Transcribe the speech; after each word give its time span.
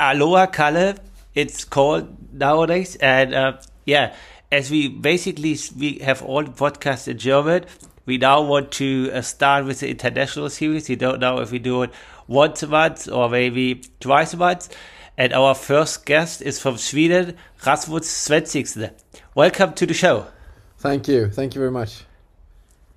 Aloha 0.00 0.46
Kalle, 0.46 0.94
it's 1.34 1.64
called 1.64 2.32
nowadays, 2.32 2.96
and 2.96 3.34
uh, 3.34 3.52
yeah, 3.84 4.14
as 4.50 4.70
we 4.70 4.88
basically 4.88 5.58
we 5.76 5.98
have 5.98 6.22
all 6.22 6.44
the 6.44 6.50
podcasts 6.50 7.08
in 7.08 7.18
German, 7.18 7.64
we 8.06 8.16
now 8.16 8.40
want 8.40 8.72
to 8.72 9.10
uh, 9.12 9.20
start 9.20 9.66
with 9.66 9.80
the 9.80 9.90
international 9.90 10.48
series. 10.48 10.88
We 10.88 10.96
don't 10.96 11.20
know 11.20 11.40
if 11.40 11.50
we 11.52 11.58
do 11.58 11.82
it 11.82 11.90
once 12.26 12.62
a 12.62 12.66
month 12.66 13.06
or 13.06 13.28
maybe 13.28 13.82
twice 14.00 14.32
a 14.32 14.38
month. 14.38 14.74
And 15.18 15.32
our 15.32 15.54
first 15.54 16.06
guest 16.06 16.40
is 16.40 16.60
from 16.60 16.78
Sweden, 16.78 17.36
Rasmus 17.66 18.06
Svenningsson. 18.06 18.92
Welcome 19.38 19.74
to 19.74 19.86
the 19.86 19.94
show. 19.94 20.26
Thank 20.78 21.06
you. 21.06 21.30
Thank 21.30 21.54
you 21.54 21.60
very 21.60 21.70
much. 21.70 22.02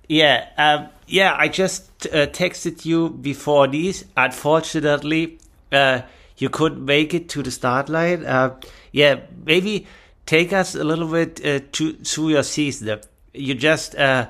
Yeah, 0.08 0.48
um, 0.58 0.88
yeah. 1.06 1.36
I 1.38 1.46
just 1.46 2.04
uh, 2.08 2.26
texted 2.26 2.84
you 2.84 3.10
before 3.10 3.68
this. 3.68 4.04
Unfortunately, 4.16 5.38
uh, 5.70 6.00
you 6.38 6.48
couldn't 6.48 6.84
make 6.84 7.14
it 7.14 7.28
to 7.28 7.44
the 7.44 7.52
start 7.52 7.88
line. 7.88 8.26
Uh, 8.26 8.58
yeah, 8.90 9.20
maybe 9.46 9.86
take 10.26 10.52
us 10.52 10.74
a 10.74 10.82
little 10.82 11.06
bit 11.06 11.40
uh, 11.46 11.60
to, 11.70 11.92
through 11.92 12.30
your 12.30 12.42
season. 12.42 12.98
You 13.32 13.54
just 13.54 13.94
uh, 13.94 14.28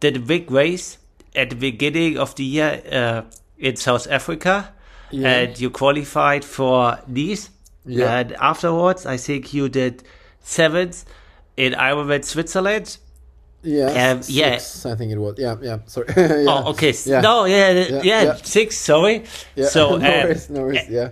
did 0.00 0.16
a 0.18 0.20
big 0.20 0.50
race 0.50 0.98
at 1.34 1.48
the 1.48 1.56
beginning 1.56 2.18
of 2.18 2.34
the 2.34 2.44
year 2.44 2.82
uh, 2.92 3.22
in 3.56 3.76
South 3.76 4.06
Africa, 4.10 4.70
Yeah. 5.10 5.28
and 5.30 5.58
you 5.58 5.70
qualified 5.70 6.44
for 6.44 6.98
Nice. 7.08 7.48
Yeah. 7.86 8.18
And 8.18 8.32
afterwards, 8.32 9.06
I 9.06 9.16
think 9.16 9.54
you 9.54 9.70
did 9.70 10.02
seventh 10.42 11.06
in 11.56 11.72
Ironman 11.72 12.24
Switzerland. 12.24 12.98
Yeah. 13.62 13.86
Um, 13.86 14.20
yeah. 14.26 14.58
six, 14.58 14.86
I 14.86 14.94
think 14.94 15.12
it 15.12 15.18
was. 15.18 15.36
Yeah. 15.38 15.56
Yeah. 15.62 15.78
Sorry. 15.86 16.06
yeah. 16.16 16.44
Oh, 16.48 16.70
okay. 16.70 16.92
Yeah. 17.04 17.20
No, 17.20 17.44
yeah, 17.46 17.70
yeah, 17.70 18.02
Yeah, 18.02 18.34
six. 18.36 18.76
Sorry. 18.76 19.24
Yeah. 19.54 19.66
So, 19.66 19.96
no 19.96 20.06
uh, 20.06 20.24
worries. 20.24 20.50
No 20.50 20.60
worries. 20.60 20.88
Yeah. 20.88 21.10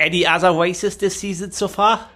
any 0.00 0.26
other 0.26 0.52
races 0.52 0.96
this 0.96 1.20
season 1.20 1.52
so 1.52 1.68
far? 1.68 2.08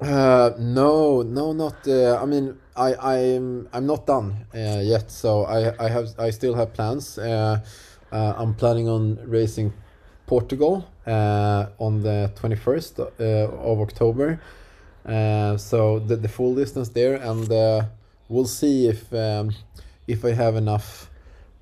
Uh, 0.00 0.50
no, 0.58 1.22
no, 1.22 1.52
not. 1.52 1.86
Uh, 1.86 2.16
I 2.22 2.24
mean, 2.24 2.56
I, 2.76 2.94
I'm, 2.94 3.68
I'm 3.72 3.86
not 3.86 4.06
done 4.06 4.46
uh, 4.54 4.80
yet. 4.80 5.10
So 5.10 5.44
I, 5.44 5.84
I 5.84 5.88
have, 5.88 6.08
I 6.18 6.30
still 6.30 6.54
have 6.54 6.72
plans. 6.72 7.18
Uh, 7.18 7.60
uh, 8.12 8.34
I'm 8.36 8.54
planning 8.54 8.88
on 8.88 9.18
racing 9.26 9.72
Portugal 10.26 10.88
uh, 11.06 11.66
on 11.78 12.02
the 12.02 12.30
21st 12.36 13.00
uh, 13.00 13.24
of 13.58 13.80
October. 13.80 14.40
Uh, 15.08 15.56
so 15.56 15.98
the, 16.00 16.16
the 16.16 16.28
full 16.28 16.54
distance 16.54 16.90
there, 16.90 17.14
and 17.16 17.50
uh, 17.50 17.84
we'll 18.28 18.46
see 18.46 18.86
if 18.88 19.12
um, 19.14 19.52
if 20.06 20.24
I 20.24 20.32
have 20.32 20.56
enough, 20.56 21.10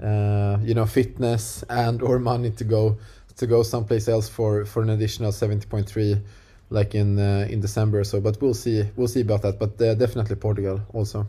uh, 0.03 0.59
you 0.63 0.75
know, 0.75 0.87
fitness 0.87 1.65
and 1.71 2.03
or 2.03 2.19
money 2.19 2.51
to 2.51 2.65
go 2.65 2.99
to 3.37 3.47
go 3.47 3.63
someplace 3.63 4.09
else 4.09 4.29
for 4.29 4.65
for 4.65 4.83
an 4.83 4.91
additional 4.91 5.31
70.3 5.31 6.21
like 6.71 6.95
in 6.95 7.19
uh, 7.19 7.47
in 7.49 7.61
December 7.61 8.01
or 8.01 8.05
so. 8.05 8.21
But 8.21 8.41
we'll 8.41 8.55
see. 8.55 8.85
We'll 8.97 9.09
see 9.09 9.21
about 9.21 9.43
that. 9.43 9.59
But 9.59 9.81
uh, 9.81 9.95
definitely 9.95 10.37
Portugal 10.37 10.81
also. 10.93 11.27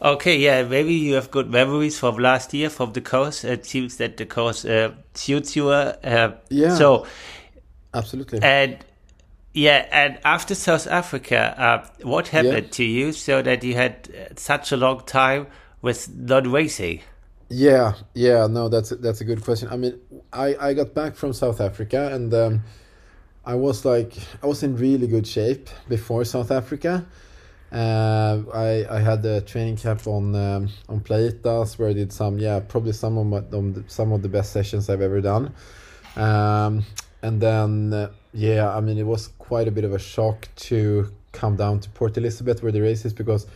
Okay, 0.00 0.36
yeah, 0.36 0.62
maybe 0.62 0.94
you 0.94 1.14
have 1.14 1.30
good 1.32 1.50
memories 1.50 1.98
from 1.98 2.18
last 2.18 2.54
year 2.54 2.70
from 2.70 2.92
the 2.92 3.00
course. 3.00 3.42
It 3.42 3.66
seems 3.66 3.96
that 3.96 4.16
the 4.16 4.26
course 4.26 4.64
uh, 4.64 4.92
suits 5.14 5.56
you. 5.56 5.70
Uh, 5.70 6.36
Yeah. 6.50 6.76
So, 6.76 7.06
Absolutely. 7.92 8.38
and 8.40 8.78
yeah, 9.54 9.86
and 9.90 10.18
after 10.24 10.54
South 10.54 10.86
Africa, 10.86 11.54
uh, 11.58 12.06
what 12.06 12.28
happened 12.28 12.66
Yeah. 12.66 12.76
to 12.78 12.84
you 12.84 13.12
so 13.12 13.42
that 13.42 13.64
you 13.64 13.74
had 13.74 14.08
uh, 14.14 14.34
such 14.36 14.72
a 14.72 14.76
long 14.76 15.02
time 15.06 15.46
with 15.82 16.08
not 16.14 16.46
racing? 16.46 17.00
Yeah, 17.50 17.94
yeah, 18.14 18.46
no, 18.46 18.68
that's 18.68 18.90
that's 18.90 19.20
a 19.22 19.24
good 19.24 19.42
question. 19.42 19.68
I 19.70 19.76
mean, 19.76 19.98
I 20.32 20.54
I 20.60 20.74
got 20.74 20.92
back 20.94 21.16
from 21.16 21.32
South 21.32 21.60
Africa 21.60 22.10
and 22.12 22.32
um, 22.34 22.62
I 23.46 23.54
was 23.54 23.84
like 23.86 24.12
I 24.42 24.46
was 24.46 24.62
in 24.62 24.76
really 24.76 25.06
good 25.06 25.26
shape 25.26 25.70
before 25.88 26.24
South 26.26 26.50
Africa. 26.50 27.06
Uh, 27.72 28.42
I 28.54 28.86
I 28.90 29.00
had 29.00 29.24
a 29.24 29.40
training 29.40 29.76
camp 29.78 30.06
on 30.06 30.34
um, 30.34 30.68
on 30.90 31.00
Playitas 31.00 31.78
where 31.78 31.88
I 31.88 31.94
did 31.94 32.12
some 32.12 32.38
yeah 32.38 32.60
probably 32.60 32.92
some 32.92 33.16
of 33.16 33.26
my 33.26 33.38
um, 33.58 33.84
some 33.88 34.12
of 34.12 34.20
the 34.20 34.28
best 34.28 34.52
sessions 34.52 34.90
I've 34.90 35.00
ever 35.00 35.22
done. 35.22 35.54
Um, 36.16 36.84
and 37.22 37.40
then 37.40 37.92
uh, 37.94 38.10
yeah, 38.32 38.74
I 38.74 38.80
mean 38.80 38.98
it 38.98 39.06
was 39.06 39.28
quite 39.38 39.68
a 39.68 39.70
bit 39.70 39.84
of 39.84 39.92
a 39.92 39.98
shock 39.98 40.48
to 40.56 41.12
come 41.32 41.56
down 41.56 41.80
to 41.80 41.90
Port 41.90 42.16
Elizabeth 42.16 42.62
where 42.62 42.72
the 42.72 42.80
race 42.80 43.04
is 43.04 43.12
because 43.12 43.46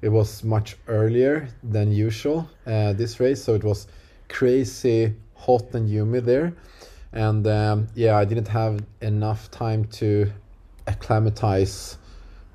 it 0.00 0.08
was 0.08 0.42
much 0.42 0.76
earlier 0.88 1.48
than 1.62 1.92
usual 1.92 2.48
uh, 2.66 2.92
this 2.92 3.20
race. 3.20 3.42
So 3.42 3.54
it 3.54 3.64
was 3.64 3.86
crazy 4.28 5.14
hot 5.34 5.74
and 5.74 5.88
humid 5.88 6.24
there. 6.24 6.54
And 7.12 7.46
um, 7.46 7.88
yeah 7.94 8.16
i 8.16 8.24
didn't 8.24 8.48
have 8.48 8.80
enough 9.02 9.50
time 9.50 9.84
to 10.00 10.32
acclimatize 10.86 11.98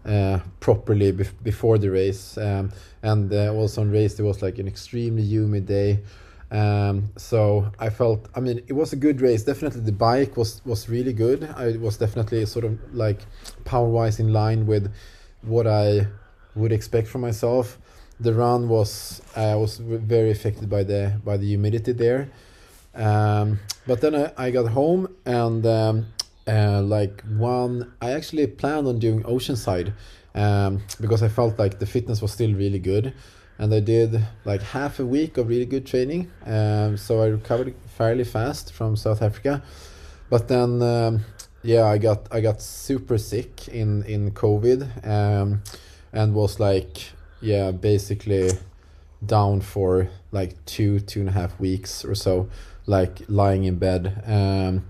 uh, 0.05 0.39
properly 0.59 1.11
bef- 1.13 1.43
before 1.43 1.77
the 1.77 1.91
race. 1.91 2.37
Um, 2.37 2.71
and 3.03 3.31
uh, 3.31 3.53
also 3.53 3.81
on 3.81 3.91
race 3.91 4.15
there 4.15 4.25
was 4.25 4.41
like 4.41 4.57
an 4.57 4.67
extremely 4.67 5.21
humid 5.21 5.67
day 5.67 5.99
um, 6.49 7.09
so 7.17 7.69
i 7.77 7.89
felt 7.89 8.29
i 8.35 8.39
mean 8.39 8.61
it 8.67 8.73
was 8.73 8.93
a 8.93 8.95
good 8.95 9.19
race. 9.21 9.43
Definitely 9.43 9.81
the 9.81 9.91
bike 9.91 10.37
was 10.37 10.61
was 10.65 10.89
really 10.89 11.13
good. 11.13 11.43
I 11.55 11.77
was 11.77 11.97
definitely 11.97 12.45
sort 12.45 12.65
of 12.65 12.79
like 12.93 13.19
power 13.65 13.89
wise 13.89 14.19
in 14.19 14.31
line 14.31 14.65
with 14.65 14.91
what 15.41 15.67
i 15.67 16.07
would 16.55 16.71
expect 16.71 17.07
from 17.07 17.21
myself. 17.21 17.77
The 18.19 18.33
run 18.33 18.67
was 18.67 19.21
I 19.35 19.55
was 19.55 19.77
very 19.77 20.31
affected 20.31 20.69
by 20.69 20.83
the 20.83 21.19
by 21.23 21.37
the 21.37 21.45
humidity 21.45 21.91
there, 21.91 22.29
um, 22.95 23.59
but 23.85 24.01
then 24.01 24.15
I, 24.15 24.31
I 24.37 24.51
got 24.51 24.71
home 24.71 25.15
and 25.25 25.65
um, 25.65 26.07
uh, 26.47 26.81
like 26.81 27.23
one 27.37 27.93
I 28.01 28.11
actually 28.11 28.47
planned 28.47 28.87
on 28.87 28.97
doing 28.99 29.21
Oceanside 29.23 29.93
um, 30.33 30.81
because 30.99 31.21
I 31.21 31.27
felt 31.27 31.59
like 31.59 31.79
the 31.79 31.85
fitness 31.85 32.21
was 32.21 32.31
still 32.31 32.53
really 32.53 32.79
good, 32.79 33.13
and 33.57 33.73
I 33.73 33.79
did 33.79 34.25
like 34.45 34.61
half 34.61 34.99
a 34.99 35.05
week 35.05 35.37
of 35.37 35.47
really 35.47 35.65
good 35.65 35.85
training. 35.85 36.31
Um, 36.45 36.97
so 36.97 37.21
I 37.21 37.27
recovered 37.27 37.73
fairly 37.97 38.23
fast 38.23 38.73
from 38.73 38.95
South 38.95 39.21
Africa, 39.21 39.63
but 40.29 40.47
then 40.47 40.81
um, 40.81 41.25
yeah 41.63 41.85
I 41.85 41.97
got 41.97 42.27
I 42.31 42.41
got 42.41 42.61
super 42.61 43.17
sick 43.17 43.67
in 43.67 44.03
in 44.03 44.31
COVID. 44.31 45.07
Um, 45.07 45.63
and 46.13 46.33
was 46.33 46.59
like 46.59 47.11
yeah 47.41 47.71
basically 47.71 48.49
down 49.25 49.61
for 49.61 50.09
like 50.31 50.63
two 50.65 50.99
two 50.99 51.19
and 51.19 51.29
a 51.29 51.31
half 51.31 51.59
weeks 51.59 52.05
or 52.05 52.15
so 52.15 52.49
like 52.85 53.21
lying 53.27 53.63
in 53.63 53.77
bed 53.77 54.23
um 54.25 54.85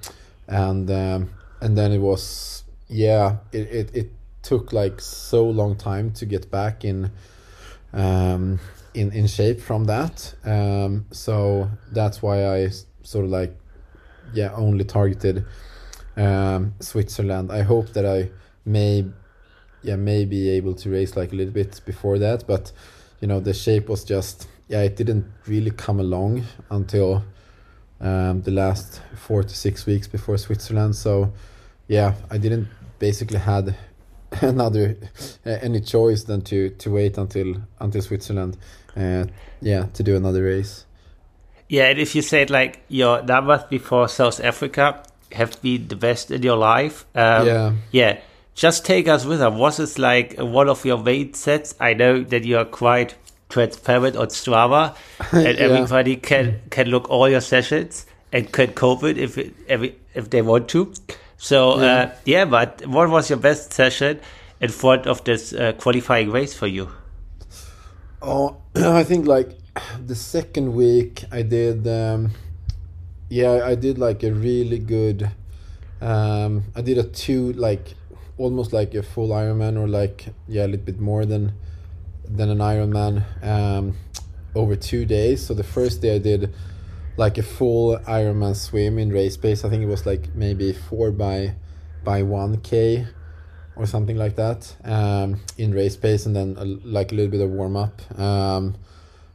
and 0.47 0.89
um 0.91 1.29
and 1.61 1.77
then 1.77 1.91
it 1.91 1.99
was 1.99 2.63
yeah 2.87 3.37
it, 3.51 3.67
it, 3.71 3.95
it 3.95 4.11
took 4.41 4.71
like 4.71 5.01
so 5.01 5.45
long 5.45 5.75
time 5.75 6.11
to 6.11 6.25
get 6.25 6.49
back 6.51 6.85
in 6.85 7.11
um 7.93 8.59
in 8.93 9.11
in 9.11 9.27
shape 9.27 9.61
from 9.61 9.85
that. 9.85 10.33
Um 10.43 11.05
so 11.11 11.69
that's 11.91 12.21
why 12.21 12.45
I 12.45 12.69
sort 13.03 13.25
of 13.25 13.31
like 13.31 13.57
yeah 14.33 14.51
only 14.55 14.83
targeted 14.83 15.45
um 16.15 16.73
switzerland. 16.79 17.51
I 17.51 17.61
hope 17.61 17.93
that 17.93 18.05
i 18.05 18.29
may 18.65 19.05
yeah 19.83 19.95
may 19.95 20.25
be 20.25 20.49
able 20.49 20.73
to 20.73 20.89
race 20.89 21.15
like 21.15 21.31
a 21.31 21.35
little 21.35 21.53
bit 21.53 21.79
before 21.85 22.17
that 22.19 22.45
but 22.45 22.71
you 23.21 23.27
know 23.27 23.39
the 23.39 23.53
shape 23.53 23.87
was 23.87 24.03
just 24.03 24.47
yeah 24.67 24.81
it 24.81 24.95
didn't 24.95 25.25
really 25.45 25.71
come 25.71 25.99
along 25.99 26.43
until 26.69 27.23
um, 27.99 28.41
the 28.41 28.51
last 28.51 29.01
four 29.15 29.43
to 29.43 29.55
six 29.55 29.85
weeks 29.85 30.07
before 30.07 30.37
Switzerland. 30.37 30.95
So 30.95 31.33
yeah 31.87 32.13
I 32.29 32.37
didn't 32.37 32.67
basically 32.99 33.39
had 33.39 33.75
another 34.41 34.95
uh, 35.45 35.49
any 35.61 35.79
choice 35.81 36.23
than 36.25 36.41
to 36.41 36.69
to 36.71 36.91
wait 36.91 37.17
until 37.17 37.55
until 37.79 38.01
Switzerland 38.01 38.57
uh, 38.95 39.25
yeah 39.61 39.85
to 39.93 40.03
do 40.03 40.15
another 40.15 40.43
race 40.43 40.85
Yeah, 41.69 41.89
and 41.89 41.99
if 41.99 42.15
you 42.15 42.21
said 42.21 42.49
like 42.49 42.79
your 42.87 43.21
that 43.21 43.43
was 43.45 43.63
before 43.69 44.07
South 44.07 44.39
Africa 44.43 45.03
have 45.33 45.61
been 45.61 45.87
the 45.89 45.95
best 45.97 46.31
in 46.31 46.41
your 46.43 46.55
life, 46.57 47.05
um, 47.13 47.45
Yeah. 47.47 47.73
yeah, 47.91 48.17
just 48.55 48.85
take 48.85 49.09
us 49.09 49.25
with 49.25 49.39
them. 49.39 49.57
Was 49.57 49.77
it 49.79 49.99
like 49.99 50.35
one 50.39 50.69
of 50.69 50.85
your 50.85 50.95
weight 51.03 51.35
sets? 51.35 51.75
I 51.81 51.93
know 51.93 52.23
that 52.23 52.45
you 52.45 52.57
are 52.57 52.65
quite 52.65 53.15
transparent 53.49 54.15
on 54.15 54.27
Strava, 54.27 54.95
and 55.33 55.57
Yeah. 55.57 55.65
everybody 55.67 56.15
can 56.15 56.61
can 56.69 56.87
look 56.87 57.09
all 57.09 57.27
your 57.29 57.41
sessions 57.41 58.05
and 58.31 58.49
can 58.51 58.71
cope 58.73 59.03
it 59.03 59.17
if 59.17 59.37
it, 59.37 59.53
every 59.67 59.95
if 60.15 60.29
they 60.29 60.41
want 60.41 60.69
to. 60.69 60.93
So 61.37 61.79
Yeah. 61.79 61.85
uh, 61.85 62.09
yeah, 62.25 62.45
but 62.45 62.85
what 62.87 63.09
was 63.09 63.29
your 63.29 63.39
best 63.39 63.73
session 63.73 64.19
in 64.59 64.69
front 64.69 65.05
of 65.07 65.23
this 65.23 65.53
uh, 65.53 65.73
qualifying 65.73 66.31
race 66.31 66.53
for 66.53 66.67
you? 66.67 66.89
Oh, 68.21 68.57
I 68.75 69.03
think 69.03 69.27
like 69.27 69.57
the 70.05 70.15
second 70.15 70.73
week 70.73 71.23
I 71.31 71.43
did. 71.43 71.87
Um, 71.87 72.31
yeah, 73.29 73.61
I 73.65 73.75
did 73.75 73.97
like 73.99 74.23
a 74.23 74.31
really 74.31 74.79
good. 74.79 75.29
Um, 76.01 76.63
I 76.75 76.81
did 76.81 76.97
a 76.97 77.03
two 77.03 77.53
like 77.53 77.95
almost 78.37 78.73
like 78.73 78.93
a 78.95 79.03
full 79.03 79.29
Ironman 79.29 79.77
or 79.77 79.87
like 79.87 80.25
yeah 80.47 80.65
a 80.65 80.67
little 80.67 80.85
bit 80.85 80.99
more 80.99 81.25
than 81.25 81.53
than 82.27 82.49
an 82.49 82.59
Ironman 82.59 83.23
um, 83.43 83.95
over 84.55 84.75
two 84.75 85.05
days. 85.05 85.45
So 85.45 85.53
the 85.53 85.63
first 85.63 86.01
day 86.01 86.15
I 86.15 86.19
did 86.19 86.53
like 87.17 87.37
a 87.37 87.43
full 87.43 87.97
Ironman 87.99 88.55
swim 88.55 88.97
in 88.97 89.11
race 89.11 89.37
pace. 89.37 89.65
I 89.65 89.69
think 89.69 89.83
it 89.83 89.87
was 89.87 90.05
like 90.05 90.33
maybe 90.35 90.73
four 90.73 91.11
by 91.11 91.55
by 92.03 92.23
one 92.23 92.61
k 92.61 93.05
or 93.75 93.85
something 93.85 94.17
like 94.17 94.35
that 94.35 94.75
um, 94.83 95.39
in 95.57 95.73
race 95.73 95.97
pace, 95.97 96.25
and 96.25 96.35
then 96.35 96.55
a, 96.57 96.65
like 96.65 97.11
a 97.11 97.15
little 97.15 97.31
bit 97.31 97.41
of 97.41 97.49
warm 97.49 97.75
up. 97.75 98.01
Um, 98.19 98.75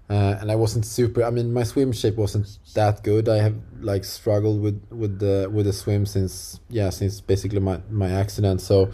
uh, 0.09 0.37
and 0.41 0.51
I 0.51 0.57
wasn't 0.57 0.85
super. 0.85 1.25
I 1.25 1.31
mean, 1.31 1.53
my 1.53 1.63
swim 1.63 1.93
shape 1.93 2.17
wasn't 2.17 2.59
that 2.75 3.03
good. 3.03 3.29
I 3.29 3.39
have 3.39 3.57
like 3.81 4.05
struggled 4.05 4.61
with 4.61 4.81
with 4.91 5.19
the 5.19 5.51
with 5.53 5.67
the 5.67 5.73
swim 5.73 6.07
since 6.07 6.61
yeah 6.69 6.91
since 6.91 7.21
basically 7.21 7.61
my 7.61 7.81
my 7.91 8.11
accident. 8.11 8.61
So 8.61 8.91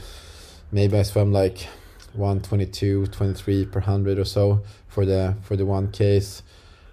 maybe 0.72 0.98
I 0.98 1.02
swam 1.02 1.32
like 1.32 1.66
122 2.14 3.06
23 3.06 3.66
per 3.66 3.80
100 3.80 4.18
or 4.18 4.24
so 4.24 4.62
for 4.88 5.04
the 5.04 5.36
for 5.42 5.56
the 5.56 5.66
one 5.66 5.90
case 5.90 6.42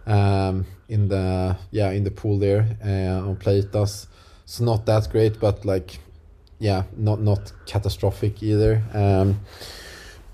um, 0.06 0.66
in 0.88 1.08
the 1.08 1.58
yeah 1.72 1.92
in 1.92 2.04
the 2.04 2.12
pool 2.12 2.38
there 2.38 2.78
uh, 2.84 3.28
on 3.28 3.36
Playitas 3.38 4.08
so 4.46 4.64
not 4.64 4.86
that 4.86 5.10
great 5.10 5.40
but 5.40 5.66
like 5.66 6.00
yeah 6.60 6.84
not 6.96 7.20
not 7.22 7.52
catastrophic 7.66 8.42
either. 8.44 8.82
Um, 8.94 9.42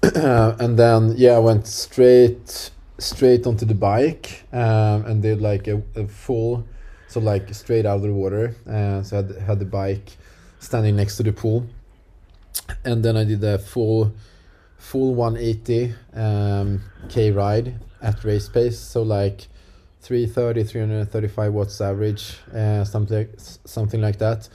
and 0.15 0.77
then 0.77 1.13
yeah 1.17 1.33
I 1.33 1.39
went 1.39 1.67
straight 1.67 2.71
straight 2.97 3.47
onto 3.47 3.65
the 3.65 3.73
bike 3.73 4.43
um, 4.53 5.05
and 5.05 5.21
did 5.21 5.41
like 5.41 5.67
a, 5.67 5.81
a, 5.95 6.07
full 6.07 6.63
so 7.07 7.19
like 7.19 7.53
straight 7.53 7.85
out 7.85 7.95
of 7.95 8.03
the 8.03 8.13
water. 8.13 8.55
Uh, 8.69 9.01
so 9.01 9.17
I 9.17 9.21
had, 9.21 9.37
had 9.47 9.59
the 9.59 9.65
bike 9.65 10.17
standing 10.59 10.95
next 10.95 11.17
to 11.17 11.23
the 11.23 11.33
pool. 11.33 11.67
And 12.85 13.03
then 13.03 13.17
I 13.17 13.23
did 13.23 13.43
a 13.43 13.57
full 13.57 14.13
full 14.77 15.13
180 15.13 15.93
um, 16.13 16.81
k 17.09 17.31
ride 17.31 17.79
at 18.01 18.23
race 18.23 18.47
pace. 18.47 18.79
So 18.79 19.01
like 19.01 19.47
330 20.01 20.63
335 20.63 21.53
watts 21.53 21.79
average 21.79 22.37
uh, 22.53 22.83
something 22.83 23.27
something 23.37 24.01
like 24.01 24.17
that. 24.17 24.49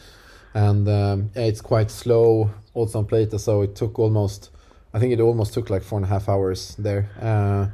And 0.55 0.89
um, 0.89 1.31
yeah, 1.35 1.43
it's 1.43 1.61
quite 1.61 1.91
slow 1.91 2.51
also 2.75 2.99
on 2.99 3.07
plate 3.07 3.33
so 3.39 3.63
it 3.63 3.75
took 3.75 3.99
almost 3.99 4.51
i 4.93 4.99
think 4.99 5.13
it 5.13 5.21
almost 5.21 5.55
took 5.55 5.71
like 5.71 5.83
four 5.83 5.99
and 5.99 6.05
a 6.05 6.09
half 6.09 6.29
hours 6.29 6.75
there. 6.79 7.09
Uh, 7.21 7.69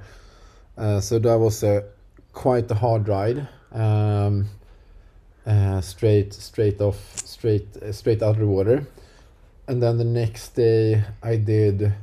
uh, 0.81 1.01
so 1.01 1.19
that 1.19 1.39
was 1.39 1.63
a 1.63 1.85
quite 2.33 2.71
a 2.71 2.75
hard 2.75 3.09
ride. 3.09 3.47
Um, 3.73 4.47
uh, 5.47 5.81
straight 5.81 6.33
straight 6.33 6.81
off 6.81 7.17
straight 7.17 7.67
straight 7.93 8.23
out 8.23 8.35
of 8.35 8.39
the 8.39 8.47
water. 8.47 8.87
And 9.69 9.83
then 9.83 9.97
the 9.97 10.05
next 10.05 10.51
day 10.51 11.05
i 11.23 11.37
did 11.37 11.95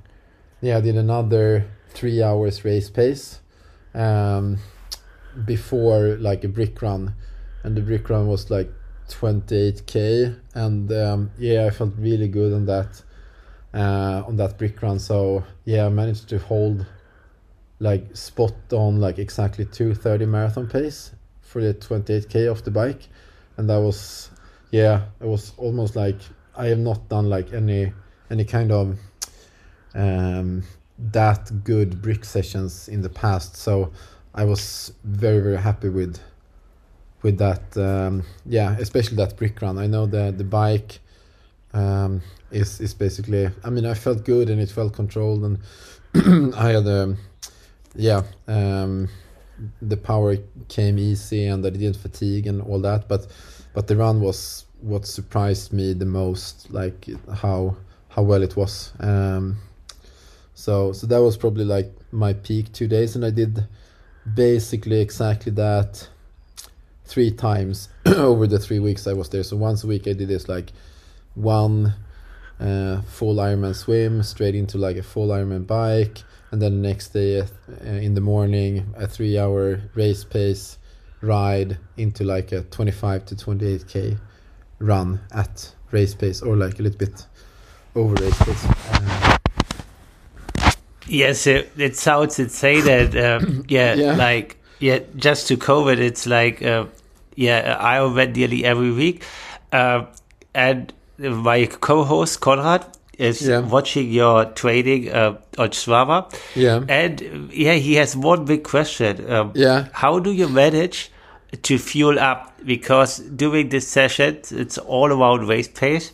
yeah, 0.61 0.77
I 0.77 0.81
did 0.81 0.97
another 0.97 1.65
three 1.89 2.21
hours 2.21 2.65
race 2.65 2.89
pace. 2.89 3.39
Um, 3.93 4.57
before 5.45 6.17
like 6.19 6.43
a 6.43 6.47
brick 6.47 6.81
run, 6.81 7.13
and 7.63 7.75
the 7.75 7.81
brick 7.81 8.09
run 8.09 8.27
was 8.27 8.49
like 8.49 8.71
28k, 9.09 10.39
and 10.53 10.91
um, 10.91 11.31
yeah, 11.37 11.65
I 11.65 11.69
felt 11.69 11.93
really 11.97 12.27
good 12.27 12.53
on 12.53 12.65
that 12.65 13.01
uh, 13.73 14.23
on 14.25 14.35
that 14.37 14.57
brick 14.57 14.81
run. 14.81 14.99
So 14.99 15.43
yeah, 15.65 15.85
I 15.85 15.89
managed 15.89 16.29
to 16.29 16.39
hold 16.39 16.85
like 17.79 18.15
spot 18.15 18.53
on 18.71 18.99
like 18.99 19.19
exactly 19.19 19.65
230 19.65 20.25
marathon 20.25 20.67
pace 20.67 21.11
for 21.41 21.61
the 21.61 21.73
28k 21.73 22.51
off 22.51 22.63
the 22.63 22.71
bike, 22.71 23.07
and 23.57 23.69
that 23.69 23.79
was 23.79 24.29
yeah, 24.71 25.05
it 25.19 25.27
was 25.27 25.53
almost 25.57 25.95
like 25.95 26.17
I 26.55 26.67
have 26.67 26.79
not 26.79 27.09
done 27.09 27.29
like 27.29 27.53
any 27.53 27.91
any 28.29 28.45
kind 28.45 28.71
of 28.71 28.99
um, 29.95 30.63
that 30.97 31.63
good 31.63 32.01
brick 32.01 32.25
sessions 32.25 32.87
in 32.87 33.01
the 33.01 33.09
past. 33.09 33.55
So 33.55 33.91
I 34.33 34.45
was 34.45 34.93
very 35.03 35.39
very 35.39 35.57
happy 35.57 35.89
with 35.89 36.19
with 37.21 37.37
that. 37.37 37.75
Um, 37.77 38.23
yeah, 38.45 38.75
especially 38.79 39.17
that 39.17 39.37
brick 39.37 39.61
run. 39.61 39.77
I 39.77 39.87
know 39.87 40.05
the 40.05 40.33
the 40.35 40.43
bike 40.43 40.99
um, 41.73 42.21
is 42.51 42.79
is 42.79 42.93
basically. 42.93 43.49
I 43.63 43.69
mean, 43.69 43.85
I 43.85 43.93
felt 43.93 44.23
good 44.25 44.49
and 44.49 44.61
it 44.61 44.69
felt 44.69 44.93
controlled, 44.93 45.43
and 45.43 46.53
I 46.55 46.69
had 46.69 46.85
a 46.87 47.03
um, 47.03 47.17
yeah. 47.95 48.23
Um, 48.47 49.09
the 49.81 49.97
power 49.97 50.37
came 50.69 50.97
easy 50.97 51.45
and 51.45 51.65
I 51.65 51.69
didn't 51.69 51.97
fatigue 51.97 52.47
and 52.47 52.61
all 52.61 52.79
that, 52.79 53.07
but 53.07 53.27
but 53.73 53.87
the 53.87 53.97
run 53.97 54.21
was 54.21 54.65
what 54.81 55.05
surprised 55.05 55.73
me 55.73 55.93
the 55.93 56.05
most, 56.05 56.71
like 56.71 57.07
how 57.33 57.75
how 58.09 58.23
well 58.23 58.41
it 58.41 58.55
was. 58.55 58.93
Um, 58.99 59.57
so 60.53 60.93
so 60.93 61.07
that 61.07 61.21
was 61.21 61.37
probably 61.37 61.65
like 61.65 61.91
my 62.11 62.33
peak 62.33 62.71
two 62.73 62.87
days, 62.87 63.15
and 63.15 63.25
I 63.25 63.31
did 63.31 63.67
basically 64.33 65.01
exactly 65.01 65.51
that 65.53 66.07
three 67.05 67.31
times 67.31 67.89
over 68.05 68.45
the 68.45 68.59
three 68.59 68.79
weeks 68.79 69.07
I 69.07 69.13
was 69.13 69.29
there. 69.29 69.43
So 69.43 69.57
once 69.57 69.83
a 69.83 69.87
week 69.87 70.07
I 70.07 70.13
did 70.13 70.27
this 70.27 70.47
like 70.47 70.71
one 71.35 71.93
uh, 72.59 73.01
full 73.01 73.35
Ironman 73.35 73.75
swim 73.75 74.21
straight 74.23 74.55
into 74.55 74.77
like 74.77 74.97
a 74.97 75.03
full 75.03 75.29
Ironman 75.29 75.65
bike, 75.65 76.23
and 76.51 76.61
then 76.61 76.81
the 76.81 76.87
next 76.87 77.09
day 77.09 77.41
uh, 77.41 77.45
in 77.85 78.13
the 78.13 78.21
morning 78.21 78.93
a 78.97 79.07
three-hour 79.07 79.81
race 79.95 80.23
pace 80.23 80.77
ride 81.21 81.77
into 81.97 82.23
like 82.23 82.51
a 82.51 82.61
25 82.61 83.25
to 83.25 83.35
28k 83.35 84.19
run 84.79 85.19
at 85.31 85.73
race 85.91 86.15
pace 86.15 86.41
or 86.41 86.55
like 86.55 86.79
a 86.79 86.83
little 86.83 86.97
bit 86.97 87.25
over 87.95 88.13
race 88.15 88.37
pace. 88.43 88.65
Uh, 88.91 89.28
Yes, 91.09 91.47
it, 91.47 91.71
it 91.77 91.95
sounds 91.95 92.35
say 92.51 92.81
that, 92.81 93.15
uh, 93.15 93.45
yeah, 93.67 93.95
yeah, 93.95 94.15
like, 94.15 94.57
yeah, 94.79 94.99
just 95.15 95.47
to 95.47 95.57
COVID, 95.57 95.97
it's 95.97 96.25
like, 96.25 96.61
uh, 96.61 96.85
yeah, 97.35 97.77
I 97.79 98.03
went 98.03 98.35
nearly 98.35 98.65
every 98.65 98.91
week. 98.91 99.23
Uh, 99.71 100.05
and 100.53 100.93
my 101.17 101.65
co 101.65 102.03
host, 102.03 102.41
Conrad, 102.41 102.85
is 103.17 103.41
yeah. 103.41 103.59
watching 103.59 104.09
your 104.09 104.45
training 104.45 105.11
uh, 105.11 105.37
on. 105.57 106.25
Yeah. 106.55 106.83
And 106.87 107.51
yeah, 107.51 107.73
he 107.73 107.95
has 107.95 108.15
one 108.15 108.45
big 108.45 108.63
question. 108.63 109.29
Um, 109.31 109.51
yeah. 109.55 109.87
How 109.91 110.19
do 110.19 110.31
you 110.31 110.47
manage 110.47 111.11
to 111.63 111.77
fuel 111.77 112.17
up? 112.17 112.53
Because 112.65 113.19
during 113.19 113.69
this 113.69 113.87
session, 113.87 114.39
it's 114.51 114.77
all 114.77 115.11
around 115.11 115.47
race 115.47 115.67
pace. 115.67 116.13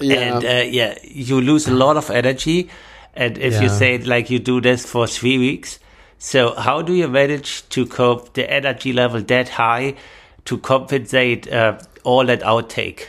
Yeah. 0.00 0.16
And 0.16 0.44
uh, 0.44 0.70
yeah, 0.70 0.98
you 1.02 1.40
lose 1.40 1.68
a 1.68 1.74
lot 1.74 1.96
of 1.96 2.10
energy 2.10 2.70
and 3.14 3.38
if 3.38 3.54
yeah. 3.54 3.62
you 3.62 3.68
say 3.68 3.98
like 3.98 4.30
you 4.30 4.38
do 4.38 4.60
this 4.60 4.86
for 4.86 5.06
three 5.06 5.38
weeks, 5.38 5.78
so 6.18 6.54
how 6.54 6.82
do 6.82 6.92
you 6.92 7.08
manage 7.08 7.68
to 7.70 7.86
cope 7.86 8.34
the 8.34 8.50
energy 8.50 8.92
level 8.92 9.22
that 9.22 9.48
high 9.48 9.94
to 10.44 10.58
compensate 10.58 11.50
uh, 11.50 11.78
all 12.04 12.26
that 12.26 12.42
outtake? 12.42 13.06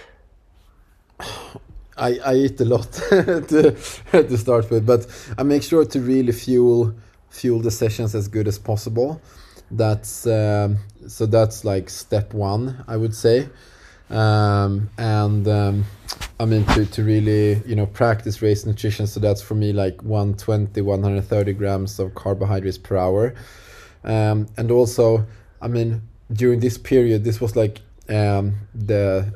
I, 1.97 2.17
I 2.25 2.33
eat 2.35 2.59
a 2.61 2.65
lot 2.65 2.91
to, 3.09 3.75
to 4.11 4.37
start 4.37 4.71
with, 4.71 4.85
but 4.85 5.05
I 5.37 5.43
make 5.43 5.61
sure 5.61 5.85
to 5.85 5.99
really 5.99 6.31
fuel 6.31 6.93
fuel 7.29 7.59
the 7.61 7.71
sessions 7.71 8.13
as 8.15 8.27
good 8.27 8.47
as 8.47 8.59
possible. 8.59 9.21
That's 9.69 10.25
um, 10.27 10.77
so 11.07 11.25
that's 11.25 11.63
like 11.63 11.89
step 11.89 12.33
one, 12.33 12.83
I 12.87 12.97
would 12.97 13.15
say, 13.15 13.49
um, 14.09 14.89
and 14.97 15.47
um, 15.47 15.85
I 16.41 16.45
mean 16.45 16.65
to, 16.73 16.87
to 16.87 17.03
really 17.03 17.61
you 17.67 17.75
know 17.75 17.85
practice 17.85 18.41
race 18.41 18.65
nutrition. 18.65 19.05
So 19.05 19.19
that's 19.19 19.43
for 19.43 19.53
me 19.53 19.73
like 19.73 20.01
120 20.01 20.81
130 20.81 21.53
grams 21.53 21.99
of 21.99 22.15
carbohydrates 22.15 22.79
per 22.79 22.97
hour. 22.97 23.35
Um, 24.03 24.47
and 24.57 24.71
also 24.71 25.27
I 25.61 25.67
mean 25.67 26.01
during 26.33 26.59
this 26.59 26.79
period 26.79 27.23
this 27.23 27.39
was 27.39 27.55
like 27.55 27.81
um, 28.09 28.55
the 28.73 29.31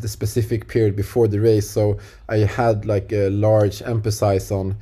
the 0.00 0.08
specific 0.08 0.68
period 0.68 0.96
before 0.96 1.28
the 1.28 1.40
race. 1.40 1.68
So 1.68 1.98
I 2.28 2.38
had 2.38 2.84
like 2.84 3.10
a 3.10 3.30
large 3.30 3.80
emphasis 3.80 4.50
on 4.50 4.76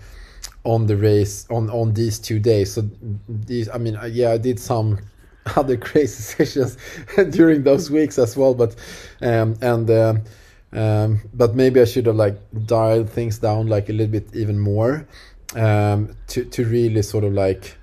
on 0.64 0.88
the 0.88 0.96
race 0.96 1.46
on 1.48 1.70
on 1.70 1.94
these 1.94 2.18
two 2.18 2.40
days. 2.40 2.72
So 2.72 2.90
these 3.28 3.68
I 3.68 3.78
mean 3.78 3.96
yeah 4.10 4.32
I 4.32 4.38
did 4.38 4.58
some 4.58 4.98
other 5.56 5.76
crazy 5.76 6.22
sessions 6.22 6.76
during 7.30 7.62
those 7.62 7.88
weeks 7.88 8.18
as 8.18 8.36
well. 8.36 8.54
But 8.54 8.74
um, 9.22 9.54
and 9.62 9.88
uh, 9.88 10.14
um, 10.72 11.20
but 11.32 11.54
maybe 11.54 11.80
I 11.80 11.84
should 11.84 12.06
have 12.06 12.16
like 12.16 12.36
dialed 12.66 13.10
things 13.10 13.38
down 13.38 13.68
like 13.68 13.88
a 13.88 13.92
little 13.92 14.12
bit 14.12 14.34
even 14.34 14.58
more 14.58 15.06
um, 15.54 16.14
to 16.28 16.44
to 16.44 16.64
really 16.64 17.02
sort 17.02 17.24
of 17.24 17.32
like 17.32 17.76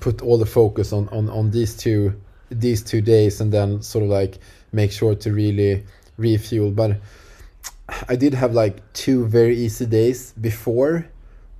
put 0.00 0.22
all 0.22 0.38
the 0.38 0.46
focus 0.46 0.92
on 0.92 1.08
on 1.10 1.28
on 1.30 1.50
these 1.50 1.76
two 1.76 2.20
these 2.50 2.82
two 2.82 3.00
days 3.00 3.40
and 3.40 3.52
then 3.52 3.82
sort 3.82 4.04
of 4.04 4.10
like 4.10 4.38
make 4.72 4.92
sure 4.92 5.14
to 5.14 5.32
really 5.32 5.84
refuel. 6.16 6.70
But 6.70 6.98
I 8.08 8.16
did 8.16 8.34
have 8.34 8.52
like 8.54 8.92
two 8.92 9.26
very 9.26 9.56
easy 9.56 9.86
days 9.86 10.32
before 10.32 11.06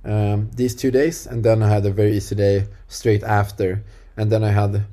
um, 0.03 0.49
these 0.53 0.75
two 0.75 0.91
days, 0.91 1.27
and 1.27 1.43
then 1.43 1.63
I 1.63 1.69
had 1.69 1.85
a 1.85 1.91
very 1.91 2.15
easy 2.17 2.35
day 2.35 2.67
straight 2.87 3.23
after, 3.23 3.83
and 4.17 4.29
then 4.31 4.43
I 4.43 4.51
had 4.51 4.85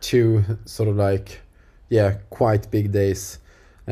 two 0.00 0.44
sort 0.64 0.88
of 0.88 0.96
like 0.96 1.40
yeah 1.88 2.14
quite 2.30 2.70
big 2.70 2.90
days 2.90 3.38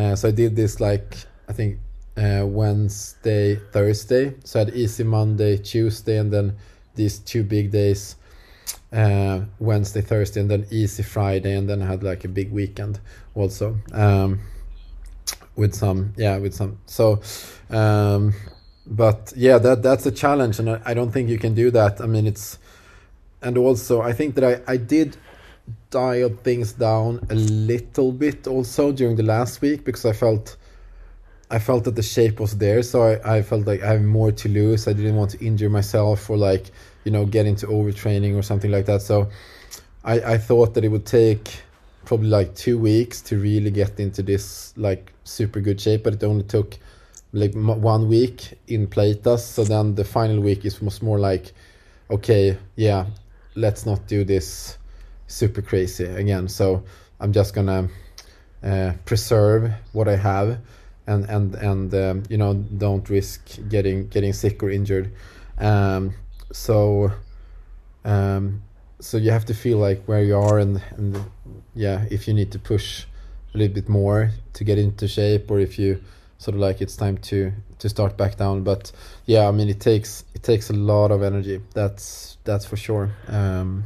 uh, 0.01 0.17
so 0.17 0.29
I 0.29 0.31
did 0.31 0.57
this 0.57 0.81
like 0.81 1.17
I 1.49 1.53
think 1.53 1.79
uh, 2.17 2.45
Wednesday, 2.47 3.57
Thursday. 3.57 4.35
So 4.45 4.61
I 4.61 4.65
had 4.65 4.75
easy 4.75 5.05
Monday, 5.05 5.59
Tuesday, 5.59 6.17
and 6.19 6.33
then 6.33 6.57
these 6.95 7.19
two 7.19 7.43
big 7.43 7.71
days, 7.71 8.17
uh, 8.93 9.41
Wednesday, 9.59 10.01
Thursday, 10.01 10.41
and 10.41 10.51
then 10.51 10.67
easy 10.71 11.03
Friday, 11.03 11.55
and 11.55 11.69
then 11.69 11.83
I 11.83 11.87
had 11.87 12.03
like 12.03 12.25
a 12.25 12.29
big 12.29 12.51
weekend 12.51 13.01
also. 13.35 13.79
Um, 13.93 14.41
with 15.57 15.75
some, 15.75 16.15
yeah, 16.17 16.39
with 16.39 16.55
some. 16.55 16.79
So, 16.87 17.21
um, 17.69 18.33
but 18.87 19.33
yeah, 19.37 19.59
that 19.59 19.83
that's 19.83 20.07
a 20.07 20.13
challenge, 20.13 20.59
and 20.59 20.71
I, 20.71 20.81
I 20.87 20.95
don't 20.95 21.11
think 21.11 21.29
you 21.29 21.39
can 21.39 21.55
do 21.55 21.71
that. 21.73 22.01
I 22.01 22.07
mean, 22.07 22.27
it's, 22.27 22.59
and 23.43 23.59
also 23.59 24.01
I 24.01 24.13
think 24.13 24.35
that 24.37 24.45
I 24.45 24.73
I 24.73 24.77
did 24.79 25.17
dial 25.91 26.31
things 26.43 26.73
down 26.73 27.27
a 27.31 27.35
little 27.35 28.13
bit 28.13 28.47
also 28.47 28.93
during 28.93 29.17
the 29.17 29.23
last 29.23 29.61
week 29.61 29.85
because 29.85 30.05
I 30.05 30.13
felt 30.13 30.57
I 31.53 31.59
felt 31.59 31.83
that 31.85 31.97
the 31.97 32.03
shape 32.03 32.39
was 32.39 32.57
there, 32.59 32.81
so 32.81 33.03
I, 33.03 33.39
I 33.39 33.43
felt 33.43 33.67
like 33.67 33.83
I 33.83 33.95
have 33.95 34.03
more 34.03 34.31
to 34.31 34.49
lose. 34.49 34.87
I 34.87 34.93
didn't 34.93 35.17
want 35.17 35.33
to 35.33 35.45
injure 35.45 35.69
myself 35.69 36.31
or 36.31 36.37
like 36.37 36.71
you 37.05 37.11
know 37.11 37.27
get 37.27 37.47
into 37.47 37.67
overtraining 37.67 38.37
or 38.37 38.43
something 38.43 38.71
like 38.71 38.87
that. 38.87 39.03
So 39.03 39.29
I 40.05 40.21
I 40.35 40.39
thought 40.39 40.75
that 40.75 40.85
it 40.85 40.89
would 40.89 41.07
take 41.07 41.63
probably 42.05 42.29
like 42.29 42.55
two 42.55 42.79
weeks 42.79 43.21
to 43.23 43.39
really 43.39 43.71
get 43.71 43.99
into 43.99 44.23
this 44.23 44.73
like 44.77 45.13
super 45.25 45.61
good 45.61 45.81
shape, 45.81 46.05
but 46.05 46.15
it 46.15 46.25
only 46.25 46.45
took 46.45 46.79
like 47.33 47.55
one 47.55 48.09
week 48.09 48.59
in 48.69 48.87
Playitas. 48.87 49.41
So 49.41 49.65
then 49.65 49.97
the 49.97 50.05
final 50.05 50.41
week 50.41 50.65
is 50.65 50.81
was 50.81 51.03
more 51.03 51.19
like, 51.19 51.53
okay, 52.11 52.57
yeah, 52.77 53.07
let's 53.57 53.87
not 53.87 54.07
do 54.07 54.25
this 54.25 54.79
super 55.31 55.63
crazy 55.63 56.05
again. 56.05 56.49
So 56.49 56.83
I'm 57.21 57.33
just 57.33 57.55
gonna 57.55 57.89
uh, 58.63 58.93
preserve 59.05 59.73
what 59.93 60.09
I 60.09 60.17
have 60.17 60.59
and 61.07 61.25
and 61.29 61.55
and 61.55 61.95
um, 61.95 62.23
you 62.29 62.37
know 62.37 62.55
don't 62.55 63.09
risk 63.09 63.41
getting 63.69 64.09
getting 64.09 64.33
sick 64.33 64.63
or 64.63 64.71
injured. 64.71 65.13
Um, 65.59 66.15
so 66.53 67.13
um, 68.05 68.63
so 69.01 69.17
you 69.17 69.31
have 69.31 69.45
to 69.47 69.55
feel 69.55 69.79
like 69.79 70.05
where 70.05 70.23
you 70.23 70.37
are 70.37 70.59
and 70.59 70.83
and 70.97 71.25
yeah 71.75 72.05
if 72.11 72.27
you 72.29 72.35
need 72.35 72.53
to 72.53 72.59
push 72.59 73.05
a 73.55 73.59
little 73.59 73.75
bit 73.75 73.89
more 73.89 74.31
to 74.53 74.65
get 74.65 74.79
into 74.79 75.09
shape 75.09 75.51
or 75.51 75.59
if 75.59 75.79
you 75.79 76.01
sort 76.39 76.55
of 76.55 76.61
like 76.61 76.81
it's 76.81 76.97
time 76.97 77.19
to 77.19 77.53
to 77.79 77.89
start 77.89 78.17
back 78.17 78.37
down. 78.37 78.63
But 78.63 78.93
yeah 79.27 79.49
i 79.49 79.51
mean 79.51 79.69
it 79.69 79.81
takes 79.81 80.25
it 80.35 80.43
takes 80.43 80.71
a 80.71 80.75
lot 80.75 81.11
of 81.11 81.23
energy. 81.23 81.61
That's 81.75 82.39
that's 82.45 82.65
for 82.65 82.77
sure. 82.77 83.11
Um, 83.29 83.85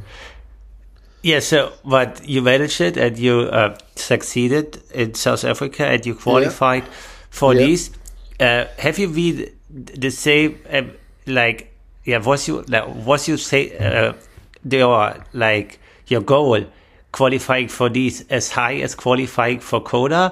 yeah, 1.25 1.39
so 1.39 1.73
but 1.83 2.27
you 2.29 2.43
managed 2.43 2.81
it 2.81 2.97
and 2.97 3.17
you 3.17 3.39
uh, 3.39 3.75
succeeded 3.95 4.83
in 4.93 5.15
South 5.15 5.43
Africa 5.43 5.87
and 5.87 6.05
you 6.05 6.13
qualified 6.13 6.83
yeah 6.83 6.93
for 7.35 7.53
yeah. 7.53 7.67
Nice. 7.67 7.91
Uh, 8.39 8.65
have 8.77 8.99
you 8.99 9.09
been 9.09 9.49
the 9.69 10.09
same? 10.09 10.59
Um, 10.69 10.91
like, 11.25 11.73
yeah, 12.03 12.19
was 12.19 12.47
you 12.47 12.61
like 12.67 12.87
was 12.87 13.27
you 13.27 13.37
say 13.37 13.77
uh, 13.77 14.13
your 14.69 15.15
like 15.33 15.79
your 16.07 16.21
goal 16.21 16.65
qualifying 17.11 17.69
for 17.69 17.89
Nice 17.89 18.23
as 18.29 18.51
high 18.51 18.75
as 18.75 18.95
qualifying 18.95 19.59
for 19.59 19.81
Kona, 19.81 20.31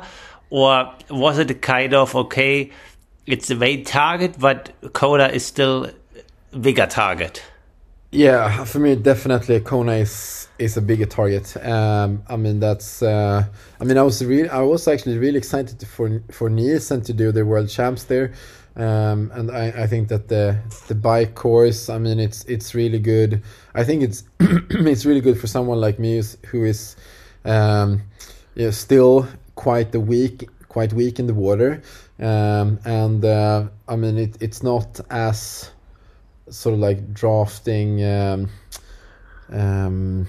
or 0.49 0.93
was 1.09 1.39
it 1.39 1.51
a 1.51 1.55
kind 1.55 1.93
of 1.93 2.15
okay? 2.15 2.71
It's 3.25 3.47
the 3.47 3.55
main 3.55 3.83
target, 3.83 4.35
but 4.37 4.71
Kona 4.93 5.27
is 5.27 5.45
still 5.45 5.89
bigger 6.61 6.85
target. 6.85 7.41
Yeah, 8.13 8.63
for 8.65 8.77
me, 8.77 8.95
definitely 8.95 9.59
Kona 9.61 9.93
is 9.93 10.47
is 10.59 10.77
a 10.77 10.81
bigger 10.81 11.07
target. 11.07 11.57
Um, 11.65 12.21
I 12.29 12.35
mean, 12.35 12.59
that's. 12.59 13.01
Uh, 13.01 13.43
I 13.81 13.83
mean, 13.85 13.97
I 13.97 14.03
was 14.03 14.23
really, 14.23 14.47
I 14.49 14.61
was 14.61 14.87
actually 14.87 15.17
really 15.17 15.39
excited 15.39 15.85
for 15.87 16.21
for 16.31 16.47
Nielsen 16.47 17.01
to 17.01 17.13
do 17.13 17.31
the 17.31 17.43
world 17.43 17.69
champs 17.69 18.03
there, 18.03 18.33
um, 18.75 19.31
and 19.33 19.49
I, 19.49 19.83
I 19.83 19.87
think 19.87 20.09
that 20.09 20.27
the 20.27 20.59
the 20.87 20.93
bike 20.93 21.33
course. 21.33 21.89
I 21.89 21.97
mean, 21.97 22.19
it's 22.19 22.45
it's 22.45 22.75
really 22.75 22.99
good. 22.99 23.41
I 23.73 23.83
think 23.83 24.03
it's 24.03 24.23
it's 24.39 25.05
really 25.07 25.21
good 25.21 25.39
for 25.39 25.47
someone 25.47 25.81
like 25.81 25.97
me 25.97 26.21
who 26.49 26.65
is, 26.65 26.95
um, 27.45 28.03
yeah, 28.53 28.69
still 28.69 29.27
quite 29.55 29.95
a 29.95 29.99
weak 29.99 30.47
quite 30.69 30.93
weak 30.93 31.17
in 31.17 31.25
the 31.25 31.33
water, 31.33 31.81
um, 32.19 32.79
and 32.85 33.25
uh, 33.25 33.67
I 33.87 33.95
mean, 33.95 34.19
it 34.19 34.37
it's 34.39 34.61
not 34.61 34.99
as 35.09 35.72
sort 36.53 36.73
of 36.73 36.79
like 36.79 37.13
drafting 37.13 38.03
um, 38.03 38.49
um, 39.51 40.27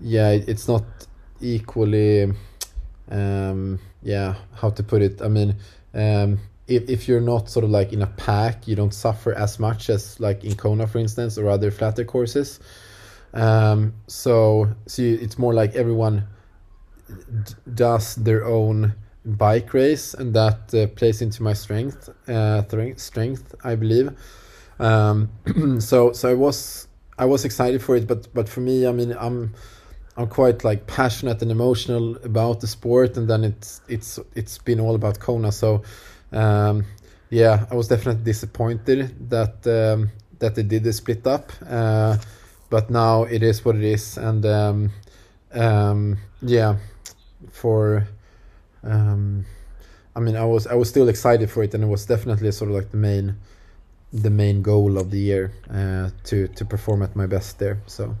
yeah 0.00 0.30
it, 0.30 0.48
it's 0.48 0.68
not 0.68 0.84
equally 1.40 2.32
um, 3.10 3.78
yeah 4.02 4.34
how 4.54 4.70
to 4.70 4.82
put 4.82 5.02
it. 5.02 5.22
I 5.22 5.28
mean 5.28 5.56
um, 5.94 6.38
if, 6.66 6.88
if 6.88 7.08
you're 7.08 7.20
not 7.20 7.48
sort 7.48 7.64
of 7.64 7.70
like 7.70 7.92
in 7.92 8.02
a 8.02 8.06
pack 8.06 8.68
you 8.68 8.76
don't 8.76 8.94
suffer 8.94 9.32
as 9.34 9.58
much 9.58 9.90
as 9.90 10.20
like 10.20 10.44
in 10.44 10.54
kona 10.54 10.86
for 10.86 10.98
instance 10.98 11.38
or 11.38 11.48
other 11.48 11.70
flatter 11.70 12.04
courses. 12.04 12.60
Um, 13.34 13.94
so 14.06 14.74
so 14.86 15.02
it's 15.02 15.38
more 15.38 15.54
like 15.54 15.74
everyone 15.74 16.26
does 17.74 18.16
their 18.16 18.44
own 18.44 18.94
bike 19.24 19.74
race 19.74 20.14
and 20.14 20.34
that 20.34 20.74
uh, 20.74 20.86
plays 20.88 21.20
into 21.20 21.42
my 21.42 21.52
strength 21.52 22.08
uh, 22.28 22.62
strength 22.96 23.54
i 23.64 23.74
believe 23.74 24.10
um, 24.78 25.30
so 25.80 26.12
so 26.12 26.30
I 26.30 26.34
was 26.34 26.88
I 27.18 27.24
was 27.24 27.44
excited 27.44 27.82
for 27.82 27.96
it, 27.96 28.06
but 28.06 28.32
but 28.34 28.48
for 28.48 28.60
me, 28.60 28.86
I 28.86 28.92
mean, 28.92 29.14
I'm 29.18 29.54
I'm 30.16 30.28
quite 30.28 30.64
like 30.64 30.86
passionate 30.86 31.42
and 31.42 31.50
emotional 31.50 32.16
about 32.24 32.60
the 32.60 32.66
sport, 32.66 33.16
and 33.16 33.28
then 33.28 33.44
it's 33.44 33.80
it's 33.88 34.18
it's 34.34 34.58
been 34.58 34.80
all 34.80 34.94
about 34.94 35.18
Kona. 35.18 35.52
So 35.52 35.82
um, 36.32 36.84
yeah, 37.30 37.66
I 37.70 37.74
was 37.74 37.88
definitely 37.88 38.24
disappointed 38.24 39.30
that 39.30 39.66
um, 39.66 40.10
that 40.38 40.54
they 40.54 40.62
did 40.62 40.84
the 40.84 40.92
split 40.92 41.26
up, 41.26 41.52
uh, 41.68 42.16
but 42.70 42.90
now 42.90 43.24
it 43.24 43.42
is 43.42 43.64
what 43.64 43.76
it 43.76 43.84
is, 43.84 44.16
and 44.16 44.44
um, 44.46 44.90
um, 45.52 46.18
yeah, 46.40 46.76
for 47.50 48.06
um, 48.84 49.44
I 50.14 50.20
mean, 50.20 50.36
I 50.36 50.44
was 50.44 50.66
I 50.66 50.74
was 50.74 50.88
still 50.88 51.08
excited 51.08 51.50
for 51.50 51.62
it, 51.62 51.74
and 51.74 51.84
it 51.84 51.88
was 51.88 52.06
definitely 52.06 52.50
sort 52.52 52.70
of 52.70 52.76
like 52.76 52.90
the 52.90 52.96
main 52.96 53.36
the 54.12 54.30
main 54.30 54.62
goal 54.62 54.98
of 54.98 55.10
the 55.10 55.18
year 55.18 55.52
uh, 55.70 56.10
to 56.24 56.48
to 56.48 56.64
perform 56.64 57.02
at 57.02 57.14
my 57.14 57.26
best 57.26 57.58
there. 57.58 57.78
So 57.86 58.16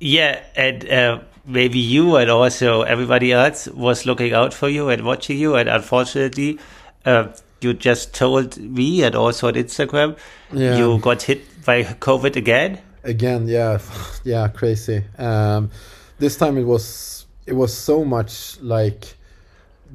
yeah, 0.00 0.42
and 0.54 0.88
uh, 0.88 1.20
maybe 1.46 1.78
you 1.78 2.16
and 2.16 2.30
also 2.30 2.82
everybody 2.82 3.32
else 3.32 3.66
was 3.68 4.06
looking 4.06 4.32
out 4.32 4.54
for 4.54 4.68
you 4.68 4.88
and 4.88 5.04
watching 5.04 5.38
you, 5.38 5.56
and 5.56 5.68
unfortunately, 5.68 6.58
uh, 7.04 7.28
you 7.60 7.74
just 7.74 8.14
told 8.14 8.56
me 8.58 9.02
and 9.02 9.14
also 9.14 9.48
on 9.48 9.54
Instagram 9.54 10.16
yeah. 10.52 10.76
you 10.78 10.98
got 10.98 11.22
hit 11.22 11.64
by 11.64 11.82
COVID 11.82 12.36
again. 12.36 12.78
Again, 13.04 13.48
yeah, 13.48 13.78
yeah, 14.24 14.48
crazy. 14.48 15.04
Um, 15.16 15.70
this 16.18 16.36
time 16.36 16.58
it 16.58 16.64
was 16.64 17.26
it 17.46 17.54
was 17.54 17.74
so 17.76 18.04
much 18.04 18.60
like 18.60 19.16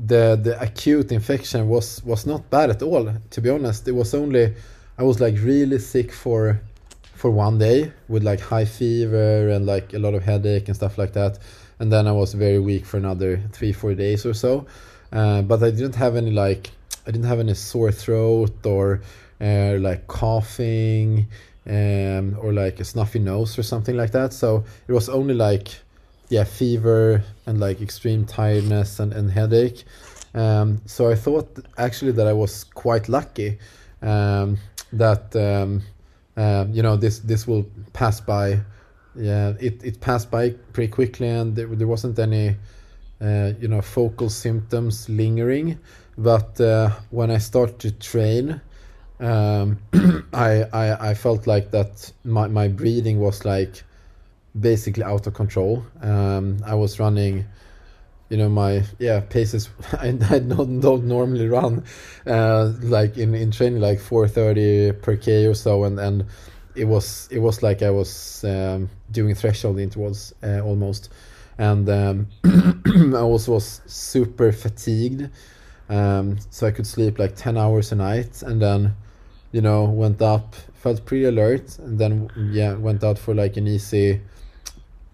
the 0.05 0.39
the 0.41 0.59
acute 0.59 1.11
infection 1.11 1.67
was 1.67 2.03
was 2.03 2.25
not 2.25 2.49
bad 2.49 2.69
at 2.69 2.81
all. 2.81 3.13
To 3.29 3.41
be 3.41 3.49
honest, 3.49 3.87
it 3.87 3.91
was 3.93 4.13
only 4.13 4.53
I 4.97 5.03
was 5.03 5.19
like 5.19 5.35
really 5.39 5.79
sick 5.79 6.11
for 6.11 6.61
for 7.15 7.31
one 7.31 7.57
day 7.57 7.91
with 8.09 8.23
like 8.23 8.39
high 8.39 8.65
fever 8.65 9.49
and 9.49 9.65
like 9.65 9.93
a 9.93 9.99
lot 9.99 10.13
of 10.13 10.23
headache 10.23 10.67
and 10.67 10.75
stuff 10.75 10.97
like 10.97 11.13
that. 11.13 11.39
And 11.79 11.91
then 11.91 12.05
I 12.05 12.11
was 12.11 12.33
very 12.33 12.59
weak 12.59 12.85
for 12.85 12.97
another 12.97 13.41
three 13.51 13.73
four 13.73 13.95
days 13.95 14.25
or 14.25 14.33
so. 14.33 14.67
Uh, 15.11 15.41
but 15.41 15.63
I 15.63 15.71
didn't 15.71 15.95
have 15.95 16.15
any 16.15 16.31
like 16.31 16.71
I 17.07 17.11
didn't 17.11 17.27
have 17.27 17.39
any 17.39 17.55
sore 17.55 17.91
throat 17.91 18.65
or 18.65 19.01
uh, 19.41 19.77
like 19.79 20.07
coughing 20.07 21.27
um, 21.67 22.37
or 22.39 22.53
like 22.53 22.79
a 22.79 22.83
snuffy 22.85 23.19
nose 23.19 23.57
or 23.57 23.63
something 23.63 23.97
like 23.97 24.11
that. 24.11 24.31
So 24.31 24.63
it 24.87 24.91
was 24.91 25.09
only 25.09 25.33
like 25.33 25.69
yeah 26.29 26.43
fever 26.43 27.23
and 27.47 27.59
like 27.59 27.81
extreme 27.81 28.25
tiredness 28.25 28.99
and, 28.99 29.11
and 29.11 29.31
headache. 29.31 29.85
Um, 30.35 30.81
so 30.85 31.09
I 31.09 31.15
thought 31.15 31.47
actually 31.77 32.11
that 32.13 32.27
I 32.27 32.33
was 32.33 32.63
quite 32.63 33.09
lucky. 33.09 33.57
Um, 34.01 34.57
that 34.93 35.35
um, 35.35 35.81
uh, 36.37 36.65
you 36.71 36.81
know 36.81 36.95
this 36.95 37.19
this 37.19 37.47
will 37.47 37.65
pass 37.93 38.19
by. 38.21 38.59
Yeah, 39.15 39.53
it, 39.59 39.83
it 39.83 40.01
passed 40.01 40.31
by 40.31 40.51
pretty 40.73 40.91
quickly, 40.91 41.29
and 41.29 41.55
there, 41.55 41.67
there 41.67 41.87
wasn't 41.87 42.17
any 42.17 42.55
uh, 43.21 43.51
you 43.59 43.67
know 43.67 43.81
focal 43.81 44.29
symptoms 44.29 45.07
lingering. 45.09 45.77
But 46.17 46.59
uh, 46.59 46.91
when 47.11 47.29
I 47.31 47.37
started 47.37 47.79
to 47.79 47.91
train, 47.91 48.61
um, 49.19 49.79
I, 50.33 50.63
I 50.73 51.09
I 51.09 51.13
felt 51.13 51.47
like 51.47 51.71
that 51.71 52.11
my 52.23 52.47
my 52.47 52.67
breathing 52.67 53.19
was 53.19 53.45
like 53.45 53.83
basically 54.59 55.03
out 55.03 55.27
of 55.27 55.33
control. 55.33 55.85
Um, 56.01 56.59
I 56.65 56.75
was 56.75 56.99
running 56.99 57.45
you 58.33 58.39
know 58.39 58.49
my 58.49 58.83
yeah 58.97 59.19
paces 59.19 59.69
I, 59.93 60.07
I 60.07 60.39
don't, 60.39 60.79
don't 60.79 61.05
normally 61.05 61.47
run 61.47 61.83
uh, 62.25 62.73
like 62.81 63.17
in, 63.17 63.35
in 63.35 63.51
training 63.51 63.79
like 63.79 63.99
430 63.99 64.93
per 65.03 65.15
k 65.17 65.45
or 65.45 65.53
so 65.53 65.83
and 65.83 65.99
and 65.99 66.25
it 66.75 66.85
was 66.85 67.27
it 67.31 67.39
was 67.39 67.61
like 67.61 67.81
I 67.81 67.89
was 67.89 68.43
um, 68.43 68.89
doing 69.11 69.35
threshold 69.35 69.79
intervals 69.79 70.33
uh, 70.43 70.61
almost. 70.61 71.11
And 71.57 71.87
um, 71.89 72.27
I 73.15 73.19
also 73.19 73.53
was 73.53 73.81
super 73.85 74.51
fatigued 74.51 75.29
Um, 75.89 76.37
so 76.49 76.65
I 76.65 76.71
could 76.71 76.87
sleep 76.87 77.19
like 77.19 77.35
ten 77.35 77.57
hours 77.57 77.91
a 77.91 77.95
night, 77.95 78.41
and 78.41 78.61
then, 78.61 78.95
you 79.51 79.61
know, 79.61 79.83
went 79.83 80.21
up, 80.21 80.55
felt 80.73 81.05
pretty 81.05 81.25
alert, 81.25 81.77
and 81.79 81.99
then 81.99 82.29
yeah, 82.51 82.73
went 82.75 83.03
out 83.03 83.19
for 83.19 83.35
like 83.35 83.57
an 83.57 83.67
easy 83.67 84.21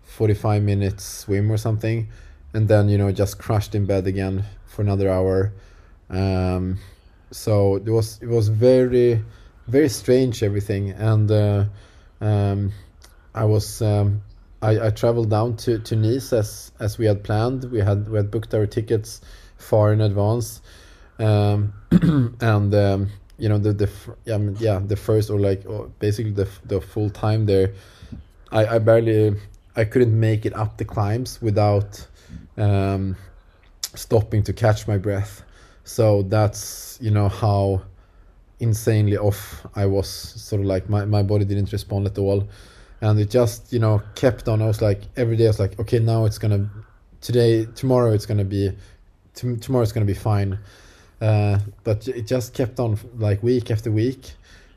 forty 0.04 0.36
five 0.36 0.64
minutes 0.64 1.04
swim 1.04 1.52
or 1.52 1.58
something, 1.58 2.08
and 2.54 2.68
then 2.68 2.90
you 2.90 2.98
know 2.98 3.12
just 3.12 3.40
crashed 3.40 3.76
in 3.76 3.86
bed 3.86 4.08
again 4.08 4.46
for 4.66 4.82
another 4.82 5.10
hour. 5.10 5.54
Um, 6.10 6.80
so 7.32 7.76
it 7.76 7.90
was 7.90 8.20
it 8.22 8.28
was 8.28 8.48
very 8.48 9.24
very 9.68 9.90
strange 9.90 10.42
everything, 10.44 10.92
and 10.92 11.30
uh, 11.32 11.66
um, 12.22 12.72
I 13.36 13.46
was 13.46 13.82
um, 13.82 14.22
I, 14.62 14.88
I 14.88 14.90
traveled 14.90 15.30
down 15.30 15.58
to, 15.58 15.80
to 15.80 15.96
Nice 15.96 16.34
as 16.34 16.72
as 16.80 16.98
we 16.98 17.06
had 17.06 17.24
planned. 17.24 17.66
We 17.66 17.80
had 17.80 18.10
we 18.10 18.18
had 18.18 18.32
booked 18.32 18.54
our 18.54 18.66
tickets 18.66 19.22
far 19.58 19.94
in 19.94 20.02
advance, 20.02 20.62
um, 21.20 21.74
and 22.42 22.74
um, 22.74 23.10
you 23.38 23.48
know 23.48 23.60
the 23.60 23.74
the 23.74 24.38
mean, 24.38 24.58
yeah 24.60 24.80
the 24.80 24.96
first 24.96 25.30
or 25.30 25.40
like 25.40 25.64
or 25.68 25.88
basically 26.00 26.32
the 26.32 26.48
the 26.66 26.82
full 26.82 27.10
time 27.10 27.46
there, 27.46 27.74
I 28.52 28.76
I 28.76 28.80
barely 28.80 29.36
I 29.76 29.86
couldn't 29.86 30.20
make 30.20 30.46
it 30.46 30.56
up 30.56 30.78
the 30.78 30.86
climbs 30.86 31.42
without 31.42 32.08
um, 32.58 33.16
stopping 33.96 34.44
to 34.44 34.54
catch 34.54 34.88
my 34.88 34.98
breath. 34.98 35.44
So 35.84 36.24
that's 36.24 36.98
you 37.02 37.12
know 37.12 37.30
how 37.30 37.82
insanely 38.60 39.18
off 39.18 39.66
I 39.76 39.86
was. 39.86 40.08
Sort 40.08 40.62
of 40.62 40.68
like 40.68 40.90
my 40.90 41.06
my 41.06 41.24
body 41.24 41.46
didn't 41.46 41.72
respond 41.72 42.08
at 42.08 42.18
all 42.18 42.48
and 43.02 43.20
it 43.20 43.30
just 43.30 43.72
you 43.72 43.80
know 43.80 44.02
kept 44.16 44.48
on. 44.48 44.62
I 44.62 44.68
was 44.68 44.82
like 44.82 45.02
every 45.16 45.38
day 45.38 45.46
I 45.46 45.50
was 45.50 45.60
like, 45.60 45.80
okay, 45.80 46.00
now 46.00 46.26
it's 46.26 46.38
gonna 46.38 46.70
today 47.22 47.66
tomorrow 47.76 48.12
it's 48.12 48.26
gonna 48.26 48.46
be 48.46 48.72
t- 49.36 49.58
tomorrow 49.58 49.84
it's 49.84 49.92
gonna 49.92 50.06
be 50.06 50.14
fine. 50.14 50.60
Uh, 51.22 51.60
but 51.84 52.08
it 52.08 52.28
just 52.28 52.54
kept 52.54 52.80
on 52.80 52.98
like 53.18 53.44
week 53.44 53.72
after 53.72 53.92
week. 53.92 54.34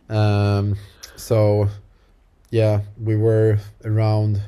Um, 0.08 0.76
so 1.16 1.68
yeah, 2.50 2.82
we 3.02 3.16
were 3.16 3.58
around 3.84 4.42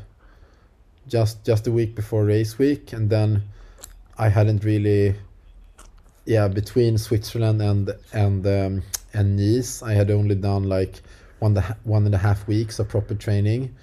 just 1.08 1.44
just 1.44 1.66
a 1.66 1.72
week 1.72 1.94
before 1.94 2.24
race 2.24 2.58
week, 2.58 2.92
and 2.92 3.10
then 3.10 3.42
I 4.18 4.28
hadn't 4.28 4.64
really 4.64 5.14
yeah 6.26 6.48
between 6.48 6.98
Switzerland 6.98 7.60
and 7.62 7.90
and 8.12 8.46
um, 8.46 8.82
and 9.12 9.36
Nice 9.36 9.82
I 9.82 9.92
had 9.92 10.10
only 10.10 10.34
done 10.34 10.64
like 10.64 11.00
one 11.38 11.54
the 11.54 11.62
one 11.84 12.06
and 12.06 12.14
a 12.14 12.18
half 12.18 12.46
weeks 12.46 12.78
of 12.78 12.88
proper 12.88 13.14
training. 13.14 13.74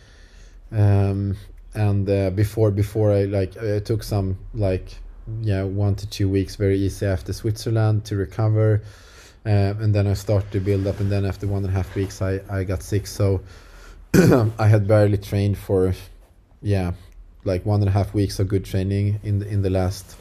Um, 0.71 1.37
and 1.73 2.09
uh, 2.09 2.29
before 2.31 2.71
before 2.71 3.11
I 3.11 3.25
like 3.25 3.57
I 3.57 3.79
took 3.79 4.03
some 4.03 4.37
like 4.53 4.95
yeah 5.41 5.63
one 5.63 5.95
to 5.95 6.07
two 6.07 6.27
weeks 6.29 6.55
very 6.55 6.77
easy 6.77 7.05
after 7.05 7.33
Switzerland 7.33 8.05
to 8.05 8.15
recover. 8.15 8.81
Uh, 9.45 9.73
and 9.79 9.95
then 9.95 10.05
I 10.05 10.13
started 10.13 10.51
to 10.51 10.59
build 10.59 10.85
up 10.85 10.99
and 10.99 11.11
then 11.11 11.25
after 11.25 11.47
one 11.47 11.63
and 11.63 11.73
a 11.73 11.75
half 11.75 11.95
weeks 11.95 12.21
I, 12.21 12.41
I 12.47 12.63
got 12.63 12.83
sick. 12.83 13.07
So 13.07 13.41
I 14.13 14.67
had 14.67 14.87
barely 14.87 15.17
trained 15.17 15.57
for 15.57 15.93
yeah 16.61 16.91
like 17.43 17.65
one 17.65 17.79
and 17.81 17.89
a 17.89 17.91
half 17.91 18.13
weeks 18.13 18.39
of 18.39 18.47
good 18.47 18.65
training 18.65 19.19
in 19.23 19.39
the, 19.39 19.47
in 19.47 19.61
the 19.61 19.69
last 19.69 20.15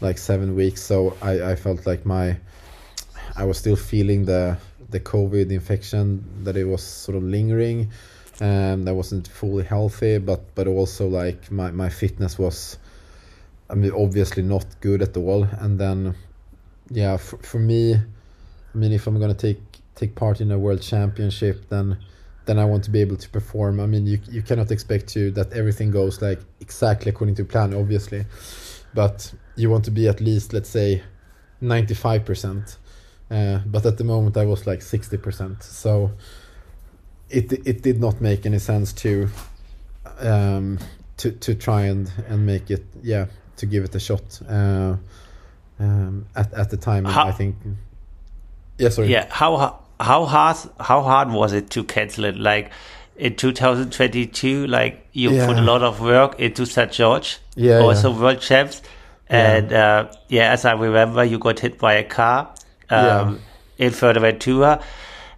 like 0.00 0.18
seven 0.18 0.54
weeks 0.54 0.82
so 0.82 1.16
I, 1.22 1.52
I 1.52 1.56
felt 1.56 1.86
like 1.86 2.04
my 2.04 2.36
I 3.36 3.44
was 3.44 3.58
still 3.58 3.76
feeling 3.76 4.24
the 4.24 4.58
the 4.90 5.00
COVID 5.00 5.50
infection 5.50 6.24
that 6.44 6.56
it 6.56 6.64
was 6.64 6.82
sort 6.82 7.16
of 7.16 7.22
lingering. 7.22 7.90
Um, 8.40 8.46
and 8.46 8.88
I 8.88 8.92
wasn't 8.92 9.28
fully 9.28 9.64
healthy, 9.64 10.18
but 10.18 10.54
but 10.54 10.66
also 10.66 11.08
like 11.08 11.50
my, 11.50 11.70
my 11.70 11.88
fitness 11.88 12.38
was, 12.38 12.78
I 13.70 13.74
mean, 13.74 13.92
obviously 13.92 14.42
not 14.42 14.66
good 14.80 15.02
at 15.02 15.16
all. 15.16 15.44
And 15.44 15.78
then, 15.78 16.14
yeah, 16.90 17.16
for, 17.16 17.38
for 17.38 17.58
me, 17.58 17.94
I 17.94 18.78
mean, 18.78 18.92
if 18.92 19.06
I'm 19.06 19.18
gonna 19.18 19.34
take 19.34 19.60
take 19.94 20.14
part 20.14 20.40
in 20.40 20.52
a 20.52 20.58
world 20.58 20.82
championship, 20.82 21.68
then 21.70 21.98
then 22.46 22.58
I 22.58 22.64
want 22.64 22.84
to 22.84 22.90
be 22.90 23.00
able 23.00 23.16
to 23.16 23.28
perform. 23.28 23.80
I 23.80 23.86
mean, 23.86 24.06
you 24.06 24.18
you 24.30 24.42
cannot 24.42 24.70
expect 24.70 25.08
to 25.08 25.30
that 25.32 25.52
everything 25.52 25.90
goes 25.90 26.22
like 26.22 26.40
exactly 26.60 27.10
according 27.10 27.36
to 27.36 27.44
plan, 27.44 27.74
obviously, 27.74 28.24
but 28.94 29.32
you 29.56 29.70
want 29.70 29.84
to 29.84 29.90
be 29.90 30.08
at 30.08 30.20
least 30.20 30.52
let's 30.52 30.70
say 30.70 31.02
ninety 31.60 31.94
five 31.94 32.24
percent 32.24 32.78
uh, 33.30 33.58
but 33.66 33.84
at 33.84 33.98
the 33.98 34.04
moment 34.04 34.36
I 34.36 34.44
was 34.44 34.66
like 34.66 34.80
60%. 34.80 35.62
So 35.62 36.12
it 37.28 37.52
it 37.66 37.82
did 37.82 38.00
not 38.00 38.20
make 38.20 38.46
any 38.46 38.60
sense 38.60 38.92
to 38.92 39.28
um, 40.20 40.78
to 41.16 41.32
to 41.32 41.54
try 41.56 41.86
and 41.86 42.10
and 42.28 42.46
make 42.46 42.70
it 42.70 42.84
yeah 43.02 43.26
to 43.56 43.66
give 43.66 43.82
it 43.82 43.94
a 43.96 43.98
shot 43.98 44.40
uh, 44.48 44.94
um, 45.80 46.26
at 46.36 46.54
at 46.54 46.70
the 46.70 46.76
time 46.76 47.04
how, 47.04 47.26
I 47.26 47.32
think 47.32 47.56
yeah 48.78 48.90
sorry 48.90 49.08
yeah 49.08 49.26
how 49.28 49.56
how 49.56 49.80
hard 50.24 50.56
how 50.80 51.02
hard 51.02 51.30
was 51.30 51.52
it 51.52 51.70
to 51.70 51.84
cancel 51.84 52.24
it 52.24 52.36
like 52.36 52.70
in 53.16 53.34
2022 53.34 54.66
like 54.66 55.06
you 55.12 55.30
yeah. 55.30 55.46
put 55.46 55.56
a 55.56 55.62
lot 55.62 55.82
of 55.82 56.00
work 56.00 56.38
into 56.38 56.66
St 56.66 56.92
George 56.92 57.38
yeah 57.54 57.78
also 57.78 58.12
yeah. 58.12 58.20
world 58.20 58.40
champs 58.40 58.82
and 59.28 59.70
yeah. 59.70 59.98
Uh, 59.98 60.12
yeah 60.28 60.52
as 60.52 60.64
I 60.64 60.72
remember 60.72 61.24
you 61.24 61.38
got 61.38 61.60
hit 61.60 61.78
by 61.78 61.94
a 61.94 62.04
car 62.04 62.54
um, 62.90 63.40
in 63.78 63.92
Fuerteventura. 63.92 64.82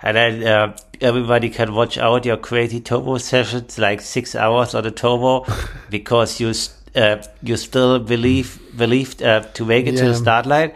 And 0.01 0.16
then 0.16 0.47
uh, 0.47 0.77
everybody 1.01 1.51
can 1.51 1.75
watch 1.75 1.99
out 1.99 2.25
your 2.25 2.37
crazy 2.37 2.81
turbo 2.81 3.18
sessions, 3.18 3.79
like 3.79 4.01
six 4.01 4.35
hours 4.35 4.75
on 4.75 4.85
the 4.85 4.90
turbo, 4.90 5.44
because 5.90 6.40
you 6.40 6.53
uh, 6.94 7.23
you 7.42 7.57
still 7.57 7.99
believe 7.99 8.61
believed 8.77 9.23
uh, 9.23 9.40
to 9.40 9.64
make 9.64 9.87
it 9.87 9.97
to 9.97 10.05
the 10.05 10.14
start 10.14 10.47
line. 10.47 10.73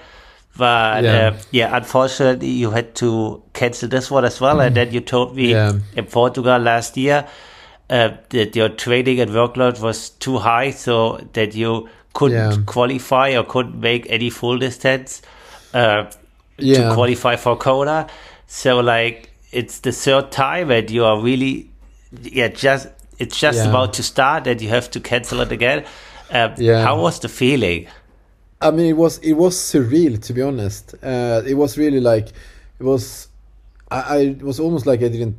But 0.57 1.05
yeah. 1.05 1.29
Uh, 1.29 1.39
yeah. 1.51 1.77
unfortunately, 1.77 2.49
you 2.49 2.71
had 2.71 2.95
to 2.97 3.43
cancel 3.55 3.89
this 3.89 4.11
one 4.11 4.25
as 4.25 4.41
well. 4.41 4.61
And 4.61 4.77
then 4.77 4.93
you 4.93 5.01
told 5.01 5.35
me 5.35 5.53
yeah. 5.53 5.73
in 5.97 6.05
Portugal 6.05 6.59
last 6.59 6.97
year 6.97 7.27
uh, 7.89 8.11
that 8.31 8.55
your 8.55 8.69
training 8.69 9.21
and 9.21 9.31
workload 9.31 9.81
was 9.81 10.11
too 10.11 10.39
high, 10.39 10.71
so 10.71 11.19
that 11.33 11.55
you 11.55 11.89
couldn't 12.13 12.67
qualify 12.67 13.35
or 13.35 13.45
couldn't 13.45 13.81
make 13.81 14.07
any 14.11 14.29
full 14.29 14.59
distance. 14.59 15.23
Uh, 15.73 16.11
yeah. 16.59 16.89
to 16.89 16.95
qualify 16.95 17.37
for 17.37 17.57
Kona. 17.57 18.09
So 18.47 18.81
like 18.81 19.31
it's 19.51 19.81
the 19.81 19.93
third 19.93 20.31
time 20.33 20.71
and 20.71 20.91
you 20.91 21.05
are 21.05 21.21
really 21.21 21.71
yeah 22.23 22.49
just 22.49 22.89
it's 23.19 23.39
just 23.39 23.59
yeah. 23.59 23.69
about 23.69 23.95
to 23.95 24.03
start 24.03 24.47
and 24.47 24.61
you 24.61 24.69
have 24.69 24.91
to 24.93 25.01
cancel 25.01 25.41
it 25.41 25.53
again. 25.53 25.85
Um, 26.31 26.55
yeah. 26.57 26.83
How 26.83 27.01
was 27.01 27.21
the 27.21 27.29
feeling? 27.29 27.87
I 28.63 28.71
mean, 28.71 28.87
it 28.87 28.97
was 28.97 29.19
it 29.19 29.35
was 29.35 29.57
surreal 29.57 30.23
to 30.23 30.33
be 30.33 30.43
honest. 30.43 30.95
Uh, 31.03 31.43
it 31.47 31.55
was 31.55 31.77
really 31.77 32.01
like 32.01 32.29
it 32.29 32.85
was. 32.85 33.29
I, 33.91 34.01
I 34.01 34.17
it 34.19 34.43
was 34.43 34.59
almost 34.61 34.87
like 34.87 35.01
I 35.03 35.09
didn't 35.09 35.37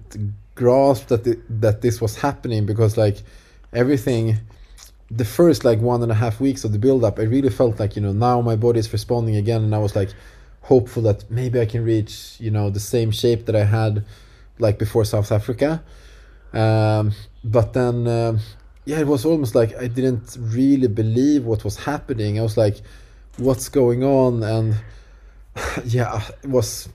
grasp 0.55 1.07
that 1.07 1.23
the, 1.23 1.39
that 1.49 1.81
this 1.81 1.99
was 1.99 2.17
happening 2.17 2.65
because 2.65 2.95
like 2.97 3.17
everything 3.73 4.37
the 5.09 5.25
first 5.25 5.63
like 5.65 5.79
one 5.79 6.03
and 6.03 6.11
a 6.11 6.15
half 6.15 6.39
weeks 6.39 6.63
of 6.63 6.71
the 6.71 6.77
build 6.77 7.03
up 7.03 7.17
i 7.17 7.23
really 7.23 7.49
felt 7.49 7.79
like 7.79 7.95
you 7.95 8.01
know 8.01 8.13
now 8.13 8.39
my 8.39 8.55
body 8.55 8.79
is 8.79 8.93
responding 8.93 9.35
again 9.35 9.63
and 9.63 9.73
i 9.73 9.79
was 9.79 9.95
like 9.95 10.09
hopeful 10.63 11.03
that 11.03 11.29
maybe 11.29 11.59
I 11.59 11.65
can 11.65 11.83
reach 11.83 12.35
you 12.39 12.51
know 12.51 12.69
the 12.69 12.79
same 12.79 13.11
shape 13.11 13.45
that 13.45 13.55
I 13.55 13.65
had 13.65 14.03
like 14.59 14.79
before 14.79 15.05
South 15.05 15.31
Africa. 15.31 15.83
Um, 16.53 17.11
but 17.43 17.73
then 17.73 18.07
uh, 18.07 18.39
yeah, 18.85 18.99
it 18.99 19.07
was 19.07 19.25
almost 19.25 19.55
like 19.55 19.75
I 19.75 19.87
didn't 19.87 20.37
really 20.39 20.87
believe 20.87 21.45
what 21.45 21.63
was 21.63 21.77
happening. 21.77 22.39
I 22.39 22.43
was 22.43 22.57
like, 22.57 22.77
what's 23.37 23.69
going 23.69 24.03
on? 24.03 24.43
And 24.43 24.75
yeah, 25.85 26.21
it 26.43 26.49
was 26.49 26.89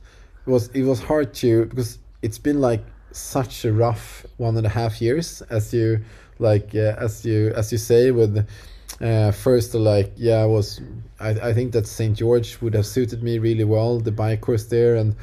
it 0.46 0.50
was 0.50 0.68
it 0.68 0.82
was 0.82 1.00
hard 1.00 1.34
to 1.34 1.66
because 1.66 1.98
it's 2.22 2.38
been 2.38 2.60
like 2.60 2.84
such 3.12 3.64
a 3.64 3.72
rough 3.72 4.26
one 4.36 4.56
and 4.56 4.66
a 4.66 4.70
half 4.70 5.00
years 5.00 5.42
as 5.50 5.72
you 5.72 6.00
like 6.38 6.74
uh, 6.74 6.94
as 6.98 7.24
you 7.24 7.52
as 7.56 7.72
you 7.72 7.78
say 7.78 8.10
with 8.10 8.46
uh, 9.00 9.30
first 9.32 9.74
like 9.74 10.12
yeah 10.16 10.36
i 10.36 10.46
was 10.46 10.80
I, 11.20 11.30
I 11.30 11.52
think 11.52 11.72
that 11.72 11.86
st 11.86 12.16
george 12.16 12.60
would 12.60 12.74
have 12.74 12.86
suited 12.86 13.22
me 13.22 13.38
really 13.38 13.64
well 13.64 13.98
the 13.98 14.12
bike 14.12 14.40
course 14.40 14.64
there 14.64 14.96
and 14.96 15.16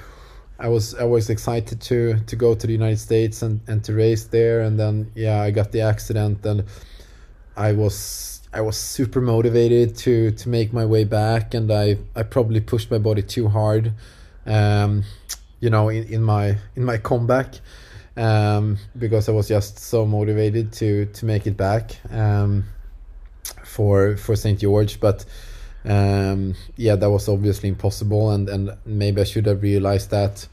i 0.60 0.68
was 0.68 0.96
i 0.96 1.04
was 1.04 1.30
excited 1.30 1.80
to 1.82 2.20
to 2.20 2.36
go 2.36 2.56
to 2.56 2.68
the 2.68 2.74
united 2.74 3.00
states 3.00 3.42
and 3.42 3.62
and 3.68 3.84
to 3.84 3.94
race 3.94 4.26
there 4.26 4.62
and 4.62 4.80
then 4.80 5.12
yeah 5.16 5.42
i 5.42 5.52
got 5.52 5.72
the 5.72 5.82
accident 5.82 6.46
and 6.46 6.64
i 7.56 7.72
was 7.72 8.35
i 8.56 8.62
was 8.62 8.78
super 8.78 9.22
motivated 9.22 9.96
to 9.96 10.32
to 10.32 10.50
make 10.50 10.74
my 10.74 10.86
way 10.86 11.04
back 11.04 11.54
and 11.54 11.72
i 11.72 11.98
i 12.16 12.24
probably 12.24 12.60
pushed 12.60 12.90
my 12.90 12.98
body 12.98 13.22
too 13.22 13.48
hard 13.48 13.94
um 14.46 15.04
you 15.60 15.70
know 15.70 15.90
in, 15.90 16.04
in 16.06 16.24
my 16.24 16.58
in 16.76 16.84
my 16.84 16.98
comeback 16.98 17.60
um 18.18 18.78
because 18.98 19.30
i 19.30 19.32
was 19.32 19.48
just 19.48 19.78
so 19.78 20.06
motivated 20.06 20.72
to 20.72 21.06
to 21.08 21.26
make 21.26 21.46
it 21.46 21.58
back 21.58 22.00
um 22.12 22.64
for 23.76 24.16
for 24.18 24.36
St 24.36 24.60
George, 24.60 25.00
but 25.00 25.26
um, 25.84 26.56
yeah, 26.78 26.96
that 26.96 27.10
was 27.10 27.28
obviously 27.28 27.70
impossible, 27.70 28.32
and 28.32 28.50
and 28.50 28.72
maybe 28.86 29.22
I 29.22 29.26
should 29.26 29.46
have 29.46 29.62
realized 29.62 30.10
that 30.12 30.48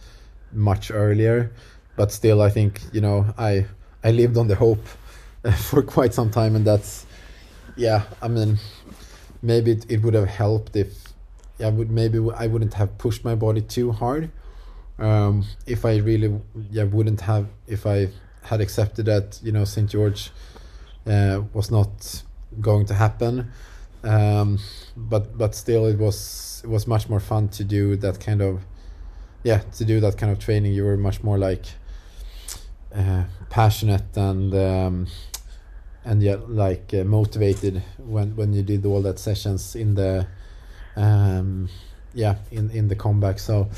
much 0.52 0.90
earlier. 0.90 1.52
But 1.96 2.10
still, 2.12 2.42
I 2.42 2.50
think 2.50 2.80
you 2.92 3.00
know 3.00 3.32
I 3.38 3.66
I 4.02 4.10
lived 4.10 4.36
on 4.36 4.48
the 4.48 4.56
hope 4.56 4.84
for 5.56 5.82
quite 5.82 6.14
some 6.14 6.30
time, 6.30 6.56
and 6.56 6.64
that's 6.66 7.06
yeah. 7.76 8.02
I 8.20 8.28
mean, 8.28 8.58
maybe 9.42 9.72
it, 9.72 9.86
it 9.90 10.02
would 10.02 10.14
have 10.14 10.28
helped 10.28 10.76
if 10.76 11.12
I 11.60 11.68
would 11.68 11.90
maybe 11.90 12.18
I 12.34 12.46
wouldn't 12.46 12.74
have 12.74 12.98
pushed 12.98 13.24
my 13.24 13.34
body 13.34 13.60
too 13.60 13.92
hard 13.92 14.30
um, 14.98 15.44
if 15.66 15.84
I 15.84 15.96
really 15.96 16.40
yeah 16.70 16.84
wouldn't 16.84 17.22
have 17.22 17.48
if 17.66 17.86
I 17.86 18.08
had 18.42 18.60
accepted 18.60 19.06
that 19.06 19.38
you 19.42 19.52
know 19.52 19.64
St 19.64 19.88
George 19.88 20.30
uh, 21.06 21.42
was 21.52 21.70
not 21.70 22.22
going 22.60 22.86
to 22.86 22.94
happen 22.94 23.50
um, 24.04 24.58
but 24.96 25.36
but 25.36 25.54
still 25.54 25.86
it 25.86 25.98
was 25.98 26.60
it 26.64 26.70
was 26.70 26.86
much 26.86 27.08
more 27.08 27.20
fun 27.20 27.48
to 27.48 27.64
do 27.64 27.96
that 27.96 28.20
kind 28.20 28.40
of 28.42 28.62
yeah 29.42 29.58
to 29.76 29.84
do 29.84 30.00
that 30.00 30.16
kind 30.16 30.32
of 30.32 30.38
training 30.38 30.72
you 30.72 30.84
were 30.84 30.96
much 30.96 31.22
more 31.22 31.38
like 31.38 31.66
uh, 32.94 33.24
passionate 33.50 34.16
and 34.16 34.54
um, 34.54 35.06
and 36.04 36.22
yet 36.22 36.50
like 36.50 36.92
uh, 36.94 37.04
motivated 37.04 37.82
when 37.98 38.34
when 38.36 38.52
you 38.52 38.62
did 38.62 38.84
all 38.84 39.02
that 39.02 39.18
sessions 39.18 39.76
in 39.76 39.94
the 39.94 40.26
um, 40.96 41.68
yeah 42.14 42.36
in 42.50 42.70
in 42.70 42.88
the 42.88 42.96
comeback. 42.96 43.38
So 43.38 43.68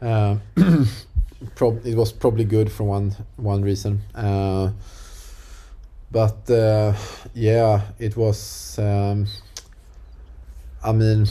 uh, 0.00 0.36
prob- 1.54 1.86
it 1.86 1.94
was 1.96 2.12
probably 2.12 2.44
good 2.44 2.70
for 2.70 2.84
one 2.84 3.14
one 3.36 3.62
reason. 3.62 4.02
Uh, 4.14 4.70
but 6.10 6.50
uh, 6.50 6.94
yeah 7.34 7.82
it 7.98 8.16
was 8.16 8.78
um, 8.78 9.26
I 10.82 10.92
mean 10.92 11.26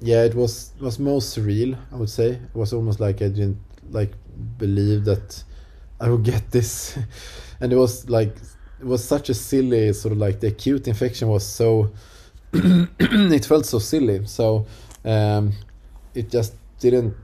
yeah 0.00 0.24
it 0.24 0.34
was 0.34 0.72
was 0.80 0.98
most 0.98 1.36
surreal 1.36 1.76
I 1.92 1.96
would 1.96 2.10
say. 2.10 2.30
It 2.32 2.54
was 2.54 2.72
almost 2.72 3.00
like 3.00 3.22
I 3.22 3.28
didn't 3.28 3.58
like 3.90 4.12
believe 4.58 5.04
that 5.04 5.42
I 6.00 6.08
would 6.08 6.24
get 6.24 6.50
this. 6.50 6.98
And 7.62 7.74
it 7.74 7.76
was 7.76 8.08
like 8.08 8.36
it 8.80 8.86
was 8.86 9.04
such 9.04 9.28
a 9.28 9.34
silly 9.34 9.92
sort 9.92 10.12
of 10.12 10.18
like 10.18 10.40
the 10.40 10.46
acute 10.48 10.88
infection 10.88 11.28
was 11.28 11.46
so 11.46 11.92
it 12.52 13.44
felt 13.44 13.66
so 13.66 13.78
silly. 13.78 14.26
So 14.26 14.66
um, 15.04 15.52
it 16.14 16.30
just 16.30 16.54
didn't 16.78 17.14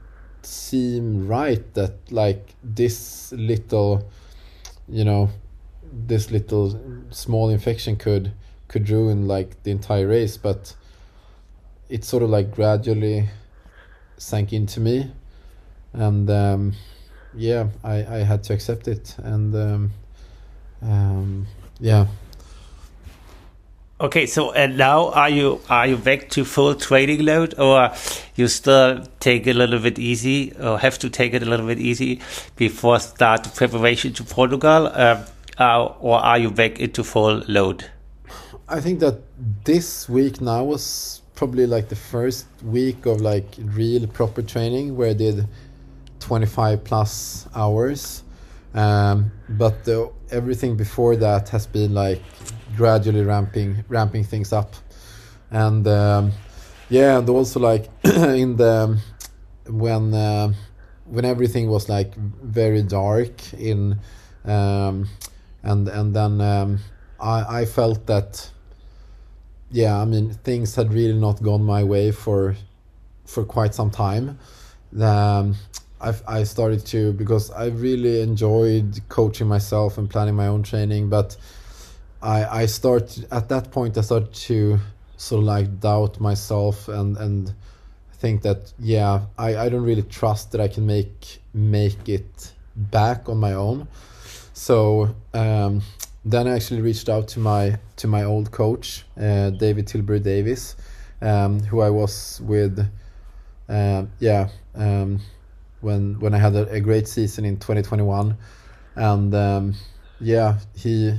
seem 0.42 1.26
right 1.26 1.74
that 1.74 1.94
like 2.12 2.54
this 2.62 3.32
little 3.32 4.08
you 4.88 5.04
know 5.04 5.30
this 5.92 6.30
little 6.30 6.78
small 7.10 7.48
infection 7.48 7.96
could 7.96 8.32
could 8.68 8.88
ruin 8.88 9.26
like 9.26 9.62
the 9.62 9.70
entire 9.70 10.06
race. 10.06 10.36
But 10.36 10.74
it 11.88 12.04
sort 12.04 12.22
of 12.22 12.30
like 12.30 12.54
gradually 12.54 13.28
sank 14.18 14.52
into 14.52 14.80
me. 14.80 15.10
And 15.92 16.28
um, 16.28 16.74
yeah 17.34 17.68
I, 17.82 17.94
I 17.94 18.18
had 18.18 18.44
to 18.44 18.52
accept 18.52 18.88
it. 18.88 19.16
And 19.18 19.54
um, 19.54 19.90
um, 20.82 21.46
yeah 21.80 22.06
Okay, 23.98 24.26
so 24.26 24.52
and 24.52 24.76
now 24.76 25.08
are 25.12 25.30
you 25.30 25.58
are 25.70 25.86
you 25.86 25.96
back 25.96 26.28
to 26.30 26.44
full 26.44 26.74
training 26.74 27.24
load, 27.24 27.58
or 27.58 27.90
you 28.34 28.46
still 28.46 29.02
take 29.20 29.46
it 29.46 29.56
a 29.56 29.58
little 29.58 29.78
bit 29.78 29.98
easy, 29.98 30.52
or 30.60 30.78
have 30.78 30.98
to 30.98 31.08
take 31.08 31.32
it 31.32 31.42
a 31.42 31.46
little 31.46 31.66
bit 31.66 31.78
easy 31.78 32.20
before 32.56 33.00
start 33.00 33.48
preparation 33.54 34.12
to 34.12 34.22
Portugal, 34.22 34.88
uh, 34.88 35.24
uh, 35.58 35.86
or 36.00 36.18
are 36.18 36.36
you 36.36 36.50
back 36.50 36.78
into 36.78 37.02
full 37.02 37.42
load? 37.48 37.86
I 38.68 38.82
think 38.82 39.00
that 39.00 39.18
this 39.64 40.10
week 40.10 40.42
now 40.42 40.62
was 40.64 41.22
probably 41.34 41.66
like 41.66 41.88
the 41.88 41.96
first 41.96 42.44
week 42.62 43.06
of 43.06 43.22
like 43.22 43.46
real 43.58 44.06
proper 44.08 44.42
training 44.42 44.94
where 44.94 45.08
I 45.08 45.14
did 45.14 45.48
25 46.20 46.84
plus 46.84 47.48
hours 47.54 48.24
um, 48.76 49.32
but 49.48 49.84
the, 49.84 50.12
everything 50.30 50.76
before 50.76 51.16
that 51.16 51.48
has 51.48 51.66
been 51.66 51.94
like 51.94 52.22
gradually 52.76 53.22
ramping 53.22 53.84
ramping 53.88 54.22
things 54.22 54.52
up. 54.52 54.74
And 55.50 55.86
um, 55.88 56.32
yeah 56.88 57.18
and 57.18 57.28
also 57.28 57.60
like 57.60 57.88
in 58.04 58.56
the 58.56 58.98
when 59.68 60.14
uh, 60.14 60.52
when 61.06 61.24
everything 61.24 61.68
was 61.68 61.88
like 61.88 62.14
very 62.14 62.82
dark 62.82 63.52
in 63.54 63.98
um, 64.44 65.08
and 65.62 65.88
and 65.88 66.14
then 66.14 66.40
um, 66.40 66.78
I 67.18 67.62
I 67.62 67.64
felt 67.64 68.06
that 68.06 68.50
yeah 69.70 70.00
I 70.00 70.04
mean 70.04 70.32
things 70.44 70.76
had 70.76 70.92
really 70.92 71.18
not 71.18 71.42
gone 71.42 71.64
my 71.64 71.82
way 71.82 72.12
for 72.12 72.56
for 73.24 73.44
quite 73.44 73.74
some 73.74 73.90
time. 73.90 74.38
Um, 75.00 75.56
I, 76.00 76.14
I 76.28 76.44
started 76.44 76.84
to 76.86 77.12
because 77.12 77.50
I 77.50 77.66
really 77.66 78.20
enjoyed 78.20 79.00
coaching 79.08 79.46
myself 79.46 79.98
and 79.98 80.08
planning 80.08 80.34
my 80.34 80.46
own 80.46 80.62
training, 80.62 81.08
but 81.08 81.36
I 82.22 82.62
I 82.62 82.66
started 82.66 83.26
at 83.30 83.48
that 83.48 83.70
point 83.70 83.96
I 83.96 84.02
started 84.02 84.32
to 84.48 84.78
sort 85.16 85.40
of 85.40 85.46
like 85.46 85.80
doubt 85.80 86.20
myself 86.20 86.88
and 86.88 87.16
and 87.16 87.54
think 88.18 88.42
that 88.42 88.72
yeah 88.78 89.22
I, 89.38 89.56
I 89.56 89.68
don't 89.68 89.84
really 89.84 90.02
trust 90.02 90.52
that 90.52 90.60
I 90.60 90.68
can 90.68 90.86
make 90.86 91.38
make 91.54 92.08
it 92.08 92.52
back 92.76 93.28
on 93.28 93.38
my 93.38 93.54
own. 93.54 93.88
So 94.52 95.14
um, 95.34 95.82
then 96.24 96.48
I 96.48 96.56
actually 96.56 96.80
reached 96.80 97.08
out 97.08 97.28
to 97.28 97.40
my 97.40 97.78
to 97.96 98.06
my 98.06 98.24
old 98.24 98.50
coach 98.50 99.04
uh, 99.18 99.50
David 99.50 99.86
Tilbury 99.86 100.20
Davis, 100.20 100.76
um, 101.22 101.60
who 101.60 101.80
I 101.80 101.90
was 101.90 102.40
with. 102.42 102.86
Uh, 103.68 104.04
yeah. 104.20 104.48
Um, 104.74 105.20
when 105.80 106.18
when 106.20 106.34
I 106.34 106.38
had 106.38 106.54
a, 106.54 106.68
a 106.70 106.80
great 106.80 107.08
season 107.08 107.44
in 107.44 107.56
2021, 107.56 108.36
and 108.94 109.34
um, 109.34 109.74
yeah, 110.20 110.58
he 110.74 111.18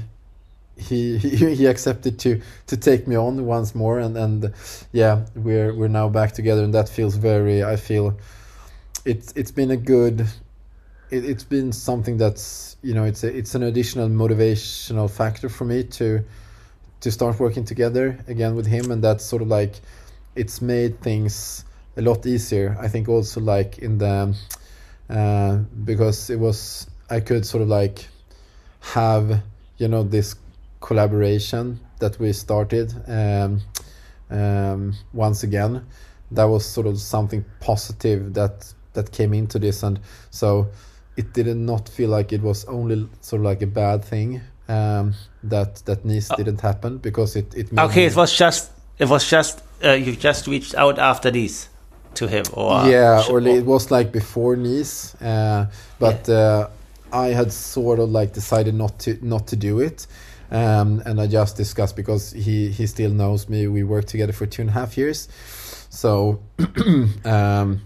he 0.77 1.17
he 1.55 1.65
accepted 1.65 2.19
to 2.19 2.41
to 2.67 2.77
take 2.77 3.07
me 3.07 3.15
on 3.15 3.45
once 3.45 3.75
more, 3.75 3.99
and 3.99 4.17
and 4.17 4.53
yeah, 4.91 5.25
we're 5.35 5.73
we're 5.73 5.87
now 5.87 6.09
back 6.09 6.33
together, 6.33 6.63
and 6.63 6.73
that 6.73 6.89
feels 6.89 7.15
very. 7.15 7.63
I 7.63 7.75
feel 7.75 8.17
it's 9.05 9.33
it's 9.35 9.51
been 9.51 9.71
a 9.71 9.77
good. 9.77 10.21
It, 11.09 11.23
it's 11.23 11.45
been 11.45 11.71
something 11.71 12.17
that's 12.17 12.75
you 12.81 12.93
know 12.93 13.05
it's 13.05 13.23
a, 13.23 13.35
it's 13.35 13.55
an 13.55 13.63
additional 13.63 14.09
motivational 14.09 15.09
factor 15.09 15.49
for 15.49 15.65
me 15.65 15.83
to 15.83 16.23
to 17.01 17.11
start 17.11 17.39
working 17.39 17.63
together 17.63 18.17
again 18.27 18.55
with 18.55 18.65
him 18.65 18.91
and 18.91 19.03
that's 19.03 19.23
sort 19.23 19.41
of 19.41 19.47
like 19.47 19.75
it's 20.35 20.61
made 20.61 20.99
things 21.01 21.63
a 21.97 22.01
lot 22.01 22.25
easier. 22.25 22.77
I 22.79 22.87
think 22.87 23.09
also 23.09 23.41
like 23.41 23.79
in 23.79 23.97
the 23.97 24.35
uh, 25.09 25.55
because 25.83 26.29
it 26.29 26.39
was 26.39 26.87
I 27.09 27.19
could 27.19 27.45
sort 27.45 27.63
of 27.63 27.69
like 27.69 28.07
have 28.93 29.41
you 29.77 29.87
know 29.87 30.03
this 30.03 30.35
collaboration 30.79 31.79
that 31.99 32.19
we 32.19 32.33
started 32.33 32.93
um, 33.07 33.61
um, 34.29 34.93
once 35.13 35.43
again. 35.43 35.85
That 36.31 36.45
was 36.45 36.65
sort 36.65 36.87
of 36.87 36.99
something 36.99 37.45
positive 37.59 38.33
that 38.33 38.73
that 38.93 39.11
came 39.11 39.33
into 39.33 39.59
this, 39.59 39.83
and 39.83 39.99
so 40.29 40.67
it 41.15 41.33
did 41.33 41.47
not 41.47 41.55
not 41.55 41.89
feel 41.89 42.09
like 42.09 42.33
it 42.33 42.41
was 42.41 42.65
only 42.65 43.07
sort 43.21 43.39
of 43.39 43.45
like 43.45 43.61
a 43.61 43.67
bad 43.67 44.03
thing 44.03 44.41
um, 44.67 45.13
that 45.43 45.77
that 45.85 46.05
Nice 46.05 46.29
uh, 46.29 46.35
didn't 46.35 46.61
happen 46.61 46.97
because 46.97 47.35
it 47.35 47.55
it. 47.55 47.69
okay, 47.77 48.05
it 48.05 48.15
was 48.15 48.35
just 48.35 48.71
it 48.99 49.07
was 49.07 49.27
just 49.29 49.63
uh, 49.83 49.91
you 49.91 50.15
just 50.15 50.47
reached 50.47 50.75
out 50.75 50.99
after 50.99 51.31
this 51.31 51.69
to 52.17 52.27
him 52.27 52.45
or 52.53 52.85
yeah 52.87 53.23
or 53.29 53.39
it 53.39 53.65
was 53.65 53.91
like 53.91 54.11
before 54.11 54.55
Nice 54.55 55.15
uh, 55.21 55.67
but 55.99 56.27
yeah. 56.27 56.35
uh, 56.35 56.69
I 57.11 57.27
had 57.27 57.51
sort 57.51 57.99
of 57.99 58.09
like 58.09 58.33
decided 58.33 58.73
not 58.73 58.99
to 58.99 59.17
not 59.21 59.47
to 59.47 59.55
do 59.55 59.79
it 59.79 60.07
um, 60.49 61.01
and 61.05 61.19
I 61.19 61.27
just 61.27 61.57
discussed 61.57 61.95
because 61.95 62.31
he 62.31 62.69
he 62.69 62.87
still 62.87 63.11
knows 63.11 63.49
me. 63.49 63.67
We 63.67 63.83
worked 63.83 64.07
together 64.07 64.33
for 64.33 64.45
two 64.45 64.61
and 64.61 64.69
a 64.69 64.73
half 64.73 64.97
years. 64.97 65.27
So 65.89 66.41
um, 67.25 67.81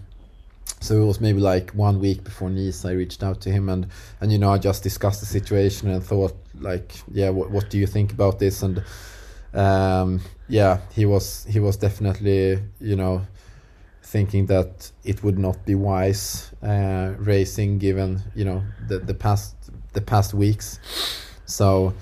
so 0.80 1.02
it 1.02 1.04
was 1.04 1.20
maybe 1.20 1.40
like 1.40 1.70
one 1.72 2.00
week 2.00 2.24
before 2.24 2.50
Nice 2.50 2.84
I 2.84 2.92
reached 2.92 3.22
out 3.22 3.40
to 3.42 3.50
him 3.50 3.68
and 3.68 3.86
and 4.20 4.30
you 4.32 4.38
know 4.38 4.52
I 4.52 4.58
just 4.58 4.82
discussed 4.82 5.20
the 5.20 5.26
situation 5.26 5.88
and 5.90 6.02
thought 6.02 6.36
like 6.60 6.92
yeah 7.12 7.30
what, 7.30 7.50
what 7.50 7.70
do 7.70 7.78
you 7.78 7.86
think 7.86 8.12
about 8.12 8.38
this? 8.38 8.62
And 8.62 8.84
um, 9.54 10.20
yeah 10.48 10.80
he 10.92 11.04
was 11.04 11.44
he 11.48 11.58
was 11.58 11.76
definitely 11.76 12.62
you 12.80 12.96
know 12.96 13.22
thinking 14.12 14.44
that 14.46 14.92
it 15.04 15.24
would 15.24 15.38
not 15.38 15.64
be 15.64 15.74
wise 15.74 16.52
uh, 16.62 17.14
racing 17.18 17.78
given 17.78 18.20
you 18.34 18.44
know 18.44 18.62
the 18.88 18.98
the 18.98 19.14
past 19.14 19.56
the 19.94 20.00
past 20.00 20.34
weeks. 20.34 20.78
So 21.46 21.94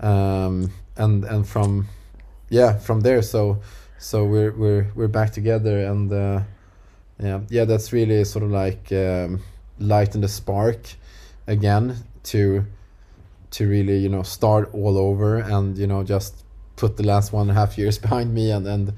um, 0.00 0.70
and 0.96 1.24
and 1.24 1.46
from 1.46 1.88
yeah 2.48 2.78
from 2.78 3.00
there 3.00 3.22
so 3.22 3.60
so 3.98 4.24
we're 4.24 4.52
we're 4.52 4.86
we're 4.94 5.08
back 5.08 5.32
together 5.32 5.84
and 5.86 6.12
uh, 6.12 6.40
yeah 7.20 7.40
yeah 7.50 7.64
that's 7.64 7.92
really 7.92 8.24
sort 8.24 8.44
of 8.44 8.50
like 8.50 8.92
um, 8.92 9.40
lighten 9.78 10.20
the 10.20 10.28
spark 10.28 10.80
again 11.46 11.96
to 12.22 12.64
to 13.50 13.68
really 13.68 13.98
you 13.98 14.08
know 14.08 14.22
start 14.22 14.70
all 14.72 14.96
over 14.96 15.38
and 15.38 15.76
you 15.76 15.86
know 15.86 16.04
just 16.04 16.44
put 16.76 16.96
the 16.96 17.02
last 17.02 17.32
one 17.32 17.48
and 17.48 17.50
a 17.50 17.60
half 17.60 17.76
years 17.76 17.98
behind 18.06 18.32
me 18.32 18.52
and 18.52 18.66
and 18.66 18.92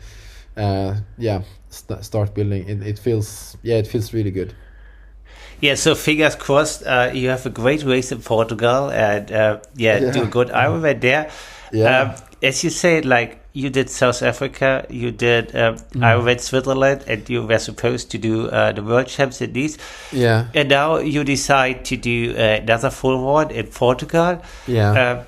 uh, 0.56 0.94
yeah 1.18 1.42
st 1.68 2.04
start 2.04 2.34
building 2.34 2.68
it, 2.68 2.82
it 2.82 2.98
feels 2.98 3.56
yeah 3.62 3.76
it 3.76 3.86
feels 3.86 4.12
really 4.12 4.30
good 4.30 4.54
yeah 5.60 5.74
so 5.74 5.94
fingers 5.94 6.34
crossed 6.34 6.82
uh, 6.86 7.10
you 7.12 7.28
have 7.28 7.44
a 7.46 7.50
great 7.50 7.84
race 7.84 8.12
in 8.12 8.20
portugal 8.20 8.90
and 8.90 9.30
uh, 9.30 9.60
yeah, 9.76 9.98
yeah, 9.98 10.10
do 10.12 10.22
a 10.22 10.26
good 10.26 10.48
ironman 10.48 11.00
there 11.00 11.30
yeah. 11.72 12.00
Um, 12.00 12.14
as 12.42 12.64
you 12.64 12.70
said, 12.70 13.04
like 13.04 13.40
you 13.52 13.70
did 13.70 13.90
South 13.90 14.22
Africa, 14.22 14.86
you 14.88 15.10
did 15.10 15.54
um, 15.56 15.76
mm. 15.76 16.00
Ironman 16.00 16.40
Switzerland, 16.40 17.04
and 17.06 17.28
you 17.28 17.46
were 17.46 17.58
supposed 17.58 18.10
to 18.12 18.18
do 18.18 18.48
uh, 18.48 18.72
the 18.72 18.82
World 18.82 19.06
Champs 19.06 19.40
in 19.40 19.52
Nice. 19.52 19.76
Yeah. 20.12 20.48
And 20.54 20.68
now 20.68 20.98
you 20.98 21.24
decide 21.24 21.84
to 21.86 21.96
do 21.96 22.34
uh, 22.36 22.60
another 22.62 22.90
full 22.90 23.24
one 23.24 23.50
in 23.50 23.66
Portugal. 23.66 24.42
Yeah. 24.66 24.92
Um, 24.92 25.24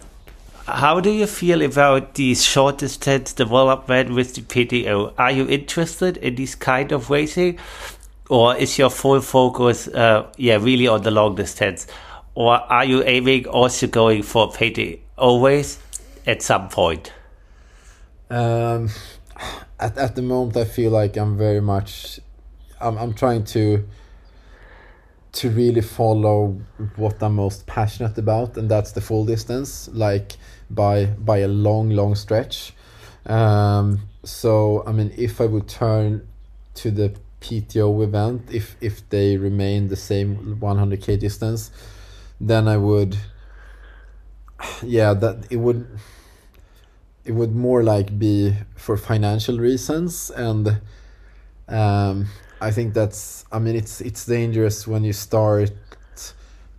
how 0.67 1.01
do 1.01 1.11
you 1.11 1.27
feel 1.27 1.63
about 1.63 2.15
the 2.15 2.35
short 2.35 2.79
distance 2.79 3.33
development 3.33 4.15
with 4.15 4.35
the 4.35 4.43
PTO? 4.43 5.13
Are 5.19 5.31
you 5.31 5.49
interested 5.49 6.17
in 6.19 6.37
this 6.37 6.55
kind 6.55 6.93
of 6.93 7.11
racing, 7.11 7.59
or 8.29 8.57
is 8.57 8.79
your 8.79 8.91
full 8.91 9.21
focus, 9.21 9.89
uh, 9.89 10.31
yeah, 10.37 10.57
really 10.61 10.87
on 10.87 11.03
the 11.03 11.11
long 11.11 11.35
distance, 11.35 11.87
or 12.35 12.55
are 12.55 12.85
you 12.85 13.03
aiming 13.05 13.47
also 13.47 13.87
going 13.87 14.23
for 14.23 14.51
PTO 14.51 15.01
always 15.19 15.79
at 16.27 16.43
some 16.43 16.69
point? 16.69 17.13
Um, 18.31 18.89
at 19.81 19.99
at 19.99 20.15
the 20.15 20.23
moment, 20.23 20.57
I 20.57 20.65
feel 20.65 20.93
like 20.93 21.17
I'm 21.17 21.37
very 21.37 21.61
much, 21.61 22.21
I'm 22.81 22.97
I'm 22.99 23.15
trying 23.15 23.45
to 23.47 23.85
to 25.33 25.49
really 25.51 25.81
follow 25.81 26.61
what 26.97 27.23
I'm 27.23 27.37
most 27.37 27.67
passionate 27.67 28.17
about, 28.19 28.57
and 28.57 28.71
that's 28.71 28.93
the 28.93 29.01
full 29.01 29.25
distance, 29.25 29.89
like 29.93 30.37
by 30.75 31.07
by 31.07 31.39
a 31.39 31.49
long, 31.49 31.91
long 31.91 32.15
stretch. 32.15 32.73
Um, 33.27 34.09
so 34.25 34.83
I 34.87 34.93
mean, 34.93 35.13
if 35.17 35.41
I 35.41 35.47
would 35.47 35.69
turn 35.69 36.27
to 36.75 36.91
the 36.91 37.15
PTO 37.41 38.03
event, 38.05 38.49
if 38.53 38.77
if 38.81 39.09
they 39.11 39.37
remain 39.37 39.89
the 39.89 39.97
same 39.97 40.59
100k 40.61 41.19
distance, 41.19 41.71
then 42.41 42.69
I 42.69 42.77
would. 42.77 43.17
Yeah, 44.83 45.15
that 45.15 45.47
it 45.51 45.57
would. 45.57 45.87
It 47.25 47.33
would 47.33 47.55
more 47.55 47.83
like 47.83 48.19
be 48.19 48.57
for 48.77 48.97
financial 48.97 49.59
reasons 49.59 50.31
and. 50.31 50.81
Um, 51.69 52.27
I 52.63 52.71
think 52.71 52.95
that's 52.95 53.45
I 53.51 53.59
mean 53.59 53.75
it's 53.75 54.01
it's 54.01 54.25
dangerous 54.25 54.87
when 54.87 55.03
you 55.03 55.13
start 55.13 55.73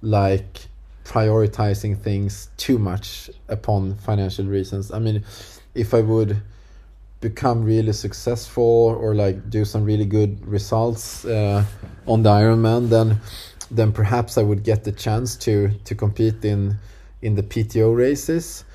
like 0.01 0.67
prioritizing 1.03 1.97
things 1.97 2.49
too 2.57 2.77
much 2.77 3.29
upon 3.49 3.95
financial 3.95 4.45
reasons. 4.45 4.91
I 4.91 4.99
mean 4.99 5.23
if 5.75 5.93
I 5.93 6.01
would 6.01 6.41
become 7.23 7.63
really 7.63 7.93
successful 7.93 8.97
or 8.99 9.15
like 9.15 9.49
do 9.49 9.63
some 9.63 9.85
really 9.85 10.05
good 10.05 10.45
results 10.45 11.23
uh, 11.25 11.63
on 12.05 12.21
the 12.21 12.29
Ironman 12.29 12.89
then 12.89 13.19
then 13.71 13.91
perhaps 13.93 14.37
I 14.37 14.43
would 14.43 14.63
get 14.63 14.83
the 14.83 14.91
chance 14.91 15.37
to 15.37 15.69
to 15.85 15.95
compete 15.95 16.43
in 16.43 16.77
in 17.21 17.35
the 17.35 17.43
PTO 17.43 17.95
races 17.95 18.65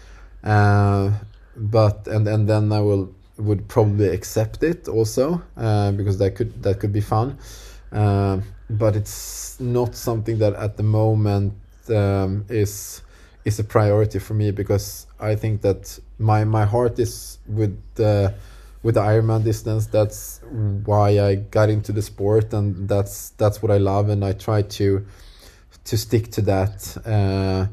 uh, 0.45 1.13
but 1.57 2.09
and 2.09 2.27
and 2.27 2.49
then 2.49 2.73
I 2.73 2.81
will 2.81 3.15
would 3.37 3.69
probably 3.69 4.09
accept 4.09 4.63
it 4.63 4.89
also 4.89 5.43
uh, 5.57 5.93
because 5.93 6.19
that 6.19 6.35
could 6.35 6.63
that 6.63 6.81
could 6.81 6.93
be 6.93 7.03
fun 7.03 7.39
uh, 7.93 8.41
but 8.71 8.97
it's 8.97 9.61
not 9.61 9.95
something 9.95 10.39
that 10.39 10.55
at 10.55 10.77
the 10.77 10.83
moment 10.83 11.53
um, 11.91 12.45
is 12.49 13.03
is 13.45 13.59
a 13.59 13.65
priority 13.65 14.19
for 14.19 14.35
me 14.35 14.51
because 14.51 15.07
I 15.19 15.35
think 15.35 15.63
that 15.63 15.99
my 16.19 16.45
my 16.45 16.65
heart 16.65 16.99
is 16.99 17.39
with 17.47 17.81
the 17.95 18.35
with 18.83 18.95
the 18.95 19.01
Ironman 19.01 19.45
distance. 19.45 19.87
That's 19.87 20.41
why 20.85 21.21
I 21.21 21.37
got 21.37 21.69
into 21.69 21.93
the 21.93 22.03
sport 22.03 22.53
and 22.53 22.89
that's 22.89 23.31
that's 23.31 23.63
what 23.63 23.71
I 23.71 23.79
love 23.79 24.09
and 24.09 24.25
I 24.25 24.33
try 24.33 24.63
to 24.63 25.05
to 25.85 25.97
stick 25.97 26.31
to 26.33 26.43
that 26.43 26.97
uh, 27.07 27.67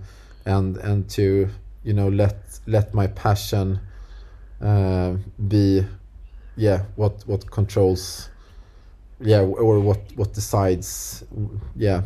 and 0.46 0.78
and 0.78 1.10
to 1.12 1.50
you 1.84 1.94
know 1.94 2.10
let 2.10 2.38
let 2.66 2.94
my 2.94 3.08
passion 3.08 3.80
uh, 4.62 5.16
be 5.48 5.86
yeah 6.56 6.84
what 6.96 7.24
what 7.28 7.50
controls 7.52 8.30
yeah 9.20 9.42
or 9.42 9.80
what 9.80 10.00
what 10.16 10.34
decides 10.34 11.24
yeah 11.76 12.02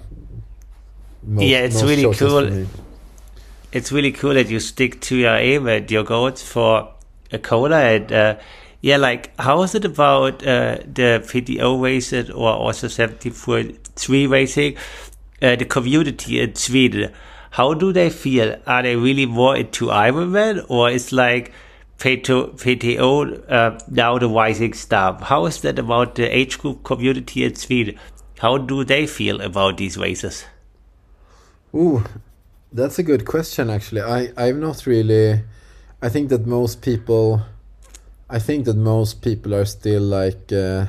most, 1.24 1.44
yeah 1.44 1.60
it's 1.60 1.82
really 1.84 2.14
cool 2.16 2.68
it's 3.72 3.92
really 3.92 4.12
cool 4.12 4.34
that 4.34 4.50
you 4.50 4.60
stick 4.60 5.00
to 5.02 5.16
your 5.16 5.36
aim 5.36 5.68
and 5.68 5.90
your 5.92 6.04
goals 6.04 6.42
for 6.42 6.92
a 7.32 7.38
Kona 7.38 7.76
and 7.76 8.12
uh, 8.12 8.36
yeah 8.82 8.98
like 8.98 9.38
how 9.40 9.62
is 9.64 9.76
it 9.76 9.86
about 9.86 10.42
uh, 10.46 10.78
the 10.86 11.24
PTO 11.26 11.82
racing 11.82 12.32
or 12.32 12.50
also 12.50 12.88
73 12.88 14.28
racing 14.28 14.76
uh, 15.42 15.56
the 15.56 15.66
community 15.66 16.40
in 16.40 16.56
Sweden 16.56 17.14
how 17.52 17.74
do 17.74 17.92
they 17.94 18.10
feel 18.10 18.56
are 18.66 18.84
they 18.84 18.96
really 18.96 19.26
more 19.26 19.56
into 19.56 19.88
Ironman 19.88 20.66
or 20.70 20.90
is 20.90 21.12
like 21.12 21.52
PTO, 22.00 22.58
PTO 22.58 23.52
uh, 23.52 23.78
now 23.90 24.18
the 24.18 24.30
rising 24.30 24.74
star. 24.74 25.20
How 25.22 25.46
is 25.48 25.60
that 25.62 25.78
about 25.78 26.16
the 26.16 26.26
age 26.26 26.58
group 26.58 26.84
community 26.86 27.44
in 27.44 27.56
Sweden? 27.56 28.00
How 28.40 28.58
do 28.58 28.86
they 28.86 29.06
feel 29.06 29.42
about 29.42 29.78
these 29.78 29.98
races? 29.98 30.46
Ooh, 31.74 32.04
that's 32.74 32.98
a 32.98 33.04
good 33.04 33.26
question. 33.26 33.70
Actually, 33.70 34.02
I 34.02 34.32
I'm 34.38 34.60
not 34.60 34.86
really. 34.88 35.44
I 36.02 36.10
think 36.10 36.30
that 36.30 36.48
most 36.48 36.82
people, 36.82 37.42
I 38.30 38.40
think 38.40 38.66
that 38.66 38.76
most 38.76 39.22
people 39.22 39.54
are 39.54 39.66
still 39.66 40.02
like 40.02 40.52
uh, 40.52 40.88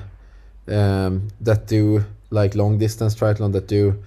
um, 0.69 1.29
that 1.41 1.67
do 1.67 2.05
like 2.31 2.55
long 2.55 2.79
distance 2.79 3.15
triathlon 3.15 3.53
that 3.53 3.67
do 3.69 4.03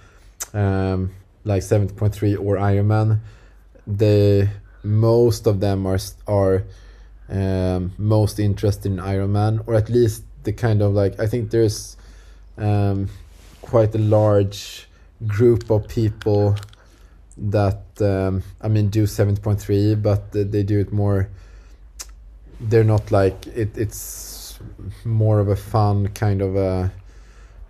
um, 0.54 1.12
like 1.44 1.62
seventy 1.62 1.94
point 1.94 2.16
three 2.16 2.36
or 2.36 2.56
Ironman. 2.56 3.20
The 3.86 4.50
most 4.84 5.46
of 5.46 5.60
them 5.60 5.86
are 5.86 6.00
are 6.28 6.64
um, 7.30 7.92
most 8.00 8.40
interested 8.40 8.92
in 8.92 8.98
Ironman, 8.98 9.64
or 9.68 9.76
at 9.76 9.90
least 9.90 10.24
the 10.44 10.54
kind 10.54 10.82
of 10.82 10.94
like 10.94 11.20
I 11.20 11.28
think 11.28 11.52
there's 11.52 11.98
um, 12.58 13.10
quite 13.62 13.94
a 13.94 14.00
large 14.00 14.88
group 15.28 15.70
of 15.70 15.88
people 15.88 16.56
that 17.38 17.84
um, 18.02 18.44
I 18.62 18.68
mean 18.68 18.90
do 18.90 19.06
seven 19.08 19.38
point 19.38 19.60
three, 19.60 19.96
but 19.96 20.32
they 20.32 20.64
do 20.64 20.80
it 20.80 20.92
more. 20.92 21.30
They're 22.60 22.84
not 22.84 23.12
like 23.12 23.48
it. 23.48 23.78
It's 23.78 24.60
more 25.04 25.40
of 25.40 25.50
a 25.50 25.56
fun 25.56 26.08
kind 26.10 26.42
of 26.42 26.56
a 26.56 26.92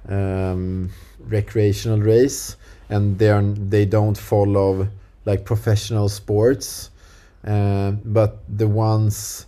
um, 0.08 0.90
recreational 1.20 2.00
race, 2.00 2.58
and 2.90 3.18
they 3.18 3.30
are 3.30 3.42
they 3.42 3.86
don't 3.86 4.18
follow 4.18 4.88
like 5.26 5.46
professional 5.46 6.10
sports 6.10 6.90
uh, 7.46 7.92
but 7.92 8.40
the 8.48 8.68
ones 8.68 9.46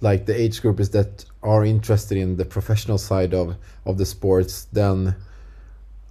like 0.00 0.26
the 0.26 0.40
age 0.40 0.62
group 0.62 0.78
is 0.78 0.90
that 0.90 1.24
are 1.42 1.64
interested 1.64 2.16
in 2.18 2.36
the 2.36 2.44
professional 2.44 2.98
side 2.98 3.34
of 3.34 3.56
of 3.84 3.98
the 3.98 4.06
sports 4.06 4.68
then 4.72 5.14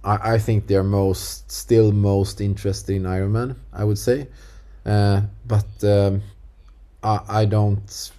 I, 0.06 0.34
I 0.34 0.38
think 0.38 0.66
they're 0.68 0.90
most 1.02 1.50
still 1.50 1.92
most 1.92 2.40
interested 2.40 2.96
in 2.96 3.02
Ironman 3.02 3.56
I 3.72 3.84
would 3.84 3.98
say. 3.98 4.28
Uh, 4.84 5.22
but 5.46 5.84
um, 5.84 6.22
I, 7.02 7.20
I 7.28 7.44
don't 7.44 8.10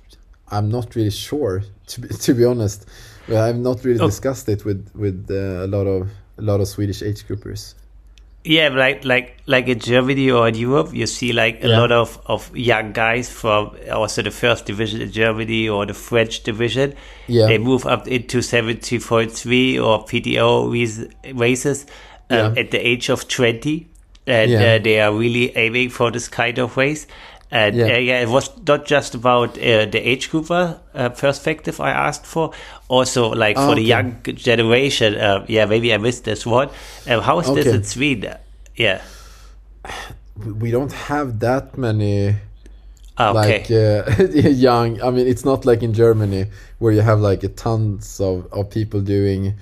I'm 0.49 0.69
not 0.69 0.95
really 0.95 1.11
sure 1.11 1.63
to 1.87 2.01
be, 2.01 2.07
to 2.09 2.33
be 2.33 2.45
honest. 2.45 2.85
I've 3.29 3.57
not 3.57 3.83
really 3.83 3.99
oh. 3.99 4.05
discussed 4.05 4.47
it 4.49 4.63
with 4.65 4.89
with 4.93 5.27
uh, 5.29 5.65
a 5.65 5.67
lot 5.67 5.87
of 5.87 6.09
a 6.37 6.41
lot 6.41 6.59
of 6.61 6.67
Swedish 6.67 7.01
age 7.01 7.27
groupers 7.27 7.73
yeah, 8.47 8.69
like 8.69 9.03
like 9.03 9.37
like 9.45 9.67
in 9.67 9.79
Germany 9.79 10.31
or 10.31 10.47
in 10.47 10.55
Europe, 10.55 10.93
you 10.93 11.05
see 11.05 11.33
like 11.33 11.63
a 11.63 11.67
yeah. 11.67 11.79
lot 11.79 11.91
of 11.91 12.19
of 12.25 12.55
young 12.55 12.93
guys 12.93 13.29
from 13.29 13.75
also 13.91 14.21
the 14.21 14.31
first 14.31 14.65
division 14.65 15.01
in 15.01 15.11
Germany 15.11 15.67
or 15.67 15.85
the 15.85 15.93
French 15.93 16.43
division. 16.43 16.93
Yeah, 17.27 17.47
they 17.47 17.57
move 17.57 17.85
up 17.85 18.07
into 18.07 18.41
seventy 18.41 18.99
three 18.99 19.77
or 19.77 20.05
PTO 20.05 21.37
races 21.37 21.85
um, 22.29 22.55
yeah. 22.55 22.61
at 22.61 22.71
the 22.71 22.79
age 22.79 23.09
of 23.09 23.27
twenty, 23.27 23.89
and 24.25 24.51
yeah. 24.51 24.75
uh, 24.75 24.79
they 24.79 25.01
are 25.01 25.13
really 25.13 25.55
aiming 25.57 25.89
for 25.89 26.09
this 26.09 26.27
kind 26.27 26.57
of 26.57 26.77
race. 26.77 27.05
And 27.49 27.75
yeah. 27.75 27.85
Uh, 27.85 27.97
yeah, 27.97 28.21
it 28.21 28.27
was 28.27 28.49
not 28.67 28.85
just 28.85 29.15
about 29.15 29.57
uh, 29.57 29.85
the 29.85 29.99
age 29.99 30.29
group 30.29 30.51
uh, 30.51 30.75
perspective 31.09 31.79
I 31.79 31.91
asked 31.91 32.25
for, 32.25 32.51
also 32.89 33.29
like 33.29 33.55
for 33.55 33.71
okay. 33.71 33.75
the 33.75 33.81
young 33.83 34.21
generation. 34.23 35.15
Uh, 35.15 35.45
yeah, 35.47 35.65
maybe 35.65 35.93
I 35.93 35.97
missed 35.97 36.25
this 36.25 36.45
one. 36.45 36.69
Um, 37.07 37.21
how 37.21 37.39
is 37.39 37.47
okay. 37.47 37.63
this 37.63 37.73
in 37.73 37.83
Sweden? 37.83 38.37
Yeah, 38.75 39.01
we 40.35 40.71
don't 40.71 40.91
have 40.91 41.39
that 41.39 41.77
many. 41.77 42.35
Ah, 43.19 43.31
okay. 43.31 44.05
Like 44.07 44.19
uh, 44.19 44.49
young, 44.49 45.01
I 45.01 45.09
mean, 45.09 45.25
it's 45.25 45.43
not 45.43 45.65
like 45.65 45.81
in 45.81 45.93
Germany 45.93 46.47
where 46.77 46.91
you 46.91 47.01
have 47.01 47.19
like 47.19 47.43
tons 47.55 48.19
of, 48.19 48.45
of 48.53 48.69
people 48.69 49.01
doing 49.01 49.55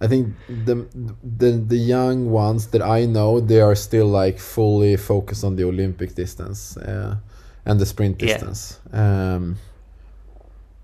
I 0.00 0.06
think 0.06 0.34
the 0.48 0.86
the 1.22 1.52
the 1.52 1.76
young 1.76 2.30
ones 2.30 2.68
that 2.68 2.82
I 2.82 3.06
know 3.06 3.40
they 3.40 3.60
are 3.60 3.74
still 3.74 4.06
like 4.06 4.38
fully 4.38 4.96
focused 4.96 5.44
on 5.44 5.56
the 5.56 5.64
Olympic 5.64 6.14
distance 6.14 6.76
uh, 6.76 7.16
and 7.64 7.80
the 7.80 7.86
sprint 7.86 8.18
distance. 8.18 8.80
Yeah. 8.92 9.34
Um, 9.34 9.56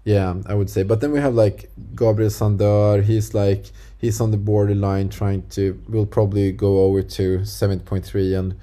yeah, 0.04 0.34
I 0.46 0.54
would 0.54 0.68
say. 0.68 0.82
But 0.82 1.00
then 1.00 1.12
we 1.12 1.20
have 1.20 1.34
like 1.34 1.70
Gabriel 1.94 2.30
Sandor. 2.30 3.02
He's 3.02 3.34
like 3.34 3.66
he's 3.98 4.20
on 4.20 4.30
the 4.30 4.36
borderline, 4.36 5.08
trying 5.08 5.46
to. 5.50 5.80
Will 5.88 6.06
probably 6.06 6.52
go 6.52 6.80
over 6.84 7.02
to 7.02 7.44
seven 7.44 7.80
point 7.80 8.04
three 8.04 8.34
and 8.34 8.56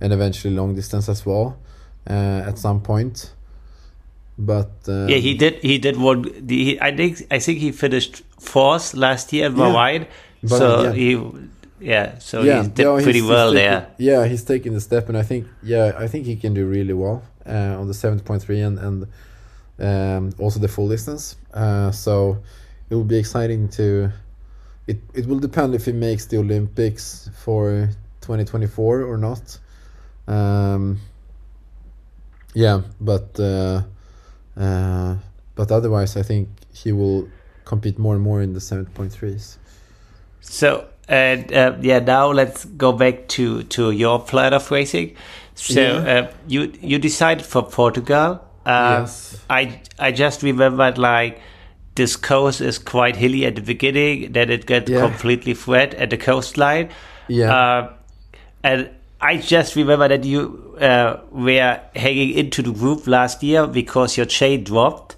and 0.00 0.12
eventually 0.12 0.54
long 0.54 0.74
distance 0.74 1.08
as 1.08 1.24
well 1.24 1.58
uh, 2.08 2.42
at 2.46 2.58
some 2.58 2.80
point. 2.80 3.32
But 4.40 4.70
um, 4.88 5.08
yeah, 5.08 5.16
he 5.18 5.34
did. 5.34 5.54
He 5.62 5.78
did. 5.78 5.94
The, 5.96 6.56
he, 6.64 6.80
I 6.80 6.96
think. 6.96 7.22
I 7.30 7.38
think 7.38 7.58
he 7.58 7.72
finished 7.72 8.22
fourth 8.38 8.94
last 8.94 9.32
year 9.32 9.46
at 9.46 9.52
Bahrain. 9.52 10.06
Bahrain, 10.42 10.58
so 10.58 10.82
yeah. 10.82 10.92
he, 10.92 11.10
yeah. 11.80 12.18
So 12.18 12.42
yeah, 12.42 12.62
he 12.62 12.68
did 12.68 12.86
he's- 12.86 13.02
pretty 13.04 13.20
he's 13.20 13.28
well 13.28 13.52
taking- 13.52 13.70
there. 13.70 13.86
Yeah, 13.98 14.26
he's 14.26 14.44
taking 14.44 14.72
the 14.74 14.80
step, 14.80 15.08
and 15.08 15.16
I 15.18 15.22
think 15.22 15.46
yeah, 15.62 15.92
I 15.96 16.08
think 16.08 16.26
he 16.26 16.36
can 16.36 16.54
do 16.54 16.66
really 16.66 16.94
well 16.94 17.22
uh, 17.46 17.78
on 17.80 17.86
the 17.86 17.94
seven 17.94 18.20
point 18.20 18.42
three 18.42 18.60
and 18.60 18.78
and 18.78 19.06
um, 19.78 20.32
also 20.38 20.58
the 20.60 20.68
full 20.68 20.88
distance. 20.88 21.36
Uh, 21.52 21.90
so 21.92 22.38
it 22.88 22.94
will 22.94 23.04
be 23.04 23.18
exciting 23.18 23.68
to. 23.70 24.10
It 24.86 24.98
it 25.14 25.26
will 25.26 25.38
depend 25.38 25.74
if 25.74 25.84
he 25.86 25.92
makes 25.92 26.26
the 26.26 26.38
Olympics 26.38 27.28
for 27.44 27.90
twenty 28.20 28.44
twenty 28.44 28.66
four 28.66 29.02
or 29.02 29.16
not. 29.16 29.58
Um, 30.26 30.98
yeah, 32.54 32.82
but 33.00 33.38
uh, 33.38 33.82
uh, 34.60 35.16
but 35.54 35.70
otherwise, 35.72 36.16
I 36.16 36.22
think 36.22 36.48
he 36.72 36.92
will 36.92 37.28
compete 37.64 37.98
more 37.98 38.14
and 38.14 38.22
more 38.22 38.42
in 38.42 38.52
the 38.52 38.60
seven 38.60 38.86
point 38.86 39.12
threes. 39.12 39.58
So 40.40 40.86
and 41.08 41.52
uh, 41.52 41.76
yeah, 41.80 41.98
now 41.98 42.30
let's 42.32 42.64
go 42.64 42.92
back 42.92 43.28
to 43.28 43.62
to 43.64 43.90
your 43.90 44.20
plan 44.20 44.52
of 44.54 44.70
racing. 44.70 45.16
So 45.54 45.80
Yeah. 45.80 46.18
uh, 46.18 46.30
you 46.48 46.72
you 46.80 46.98
decided 46.98 47.44
for 47.44 47.62
Portugal. 47.62 48.40
Uh, 48.66 49.00
Yes. 49.00 49.36
I 49.50 49.80
I 49.98 50.12
just 50.12 50.42
remembered 50.42 50.98
like 50.98 51.40
this 51.94 52.16
coast 52.16 52.60
is 52.60 52.78
quite 52.78 53.16
hilly 53.16 53.44
at 53.46 53.54
the 53.56 53.62
beginning, 53.62 54.32
then 54.32 54.50
it 54.50 54.66
gets 54.66 54.90
Yeah. 54.90 55.00
completely 55.00 55.54
flat 55.54 55.94
at 55.94 56.10
the 56.10 56.16
coastline. 56.16 56.88
Yeah. 57.28 57.52
Uh, 57.54 57.92
and 58.62 58.88
I 59.20 59.36
just 59.36 59.76
remember 59.76 60.08
that 60.08 60.24
you 60.24 60.76
uh, 60.80 61.20
were 61.30 61.80
hanging 61.94 62.30
into 62.30 62.62
the 62.62 62.72
group 62.72 63.06
last 63.06 63.42
year 63.42 63.66
because 63.66 64.16
your 64.16 64.26
chain 64.26 64.64
dropped. 64.64 65.16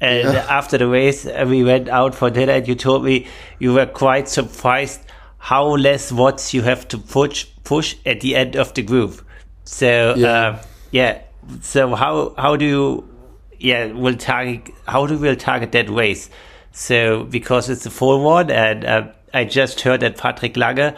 And 0.00 0.32
Yeah. 0.32 0.46
after 0.48 0.78
the 0.78 0.88
race, 0.88 1.26
uh, 1.26 1.44
we 1.46 1.62
went 1.62 1.88
out 1.88 2.14
for 2.14 2.30
dinner, 2.30 2.52
and 2.54 2.66
you 2.66 2.74
told 2.74 3.04
me 3.04 3.26
you 3.58 3.74
were 3.74 3.86
quite 3.86 4.28
surprised 4.28 5.00
how 5.38 5.66
less 5.76 6.10
watts 6.12 6.54
you 6.54 6.62
have 6.62 6.88
to 6.88 6.98
push 6.98 7.46
push 7.64 7.94
at 8.06 8.20
the 8.20 8.34
end 8.36 8.56
of 8.56 8.74
the 8.74 8.82
group. 8.82 9.20
So 9.64 10.14
Yeah. 10.16 10.28
uh, 10.28 10.62
yeah. 10.90 11.18
So 11.60 11.94
how 11.94 12.34
how 12.38 12.56
do 12.56 12.64
you 12.64 13.08
yeah 13.58 13.86
will 13.92 14.16
target 14.16 14.70
how 14.86 15.06
do 15.06 15.18
we 15.18 15.34
target 15.36 15.72
that 15.72 15.88
race? 15.90 16.30
So 16.72 17.24
because 17.24 17.68
it's 17.68 17.86
a 17.86 17.90
full 17.90 18.22
one, 18.24 18.50
and 18.50 18.84
uh, 18.84 19.08
I 19.34 19.44
just 19.44 19.80
heard 19.82 20.00
that 20.00 20.16
Patrick 20.16 20.56
Lange 20.56 20.94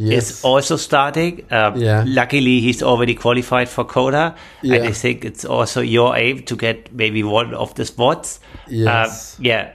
Yes. 0.00 0.30
is 0.30 0.44
also 0.44 0.76
starting. 0.76 1.44
Um, 1.50 1.76
Yeah. 1.76 2.04
Luckily, 2.06 2.60
he's 2.60 2.82
already 2.82 3.14
qualified 3.14 3.68
for 3.68 3.84
Kona, 3.84 4.34
and 4.62 4.84
I 4.84 4.92
think 4.92 5.24
it's 5.24 5.44
also 5.44 5.80
your 5.80 6.16
aim 6.16 6.42
to 6.44 6.56
get 6.56 6.92
maybe 6.94 7.22
one 7.24 7.52
of 7.54 7.74
the 7.74 7.84
spots. 7.84 8.38
Yes. 8.68 9.34
Um, 9.38 9.44
yeah. 9.44 9.72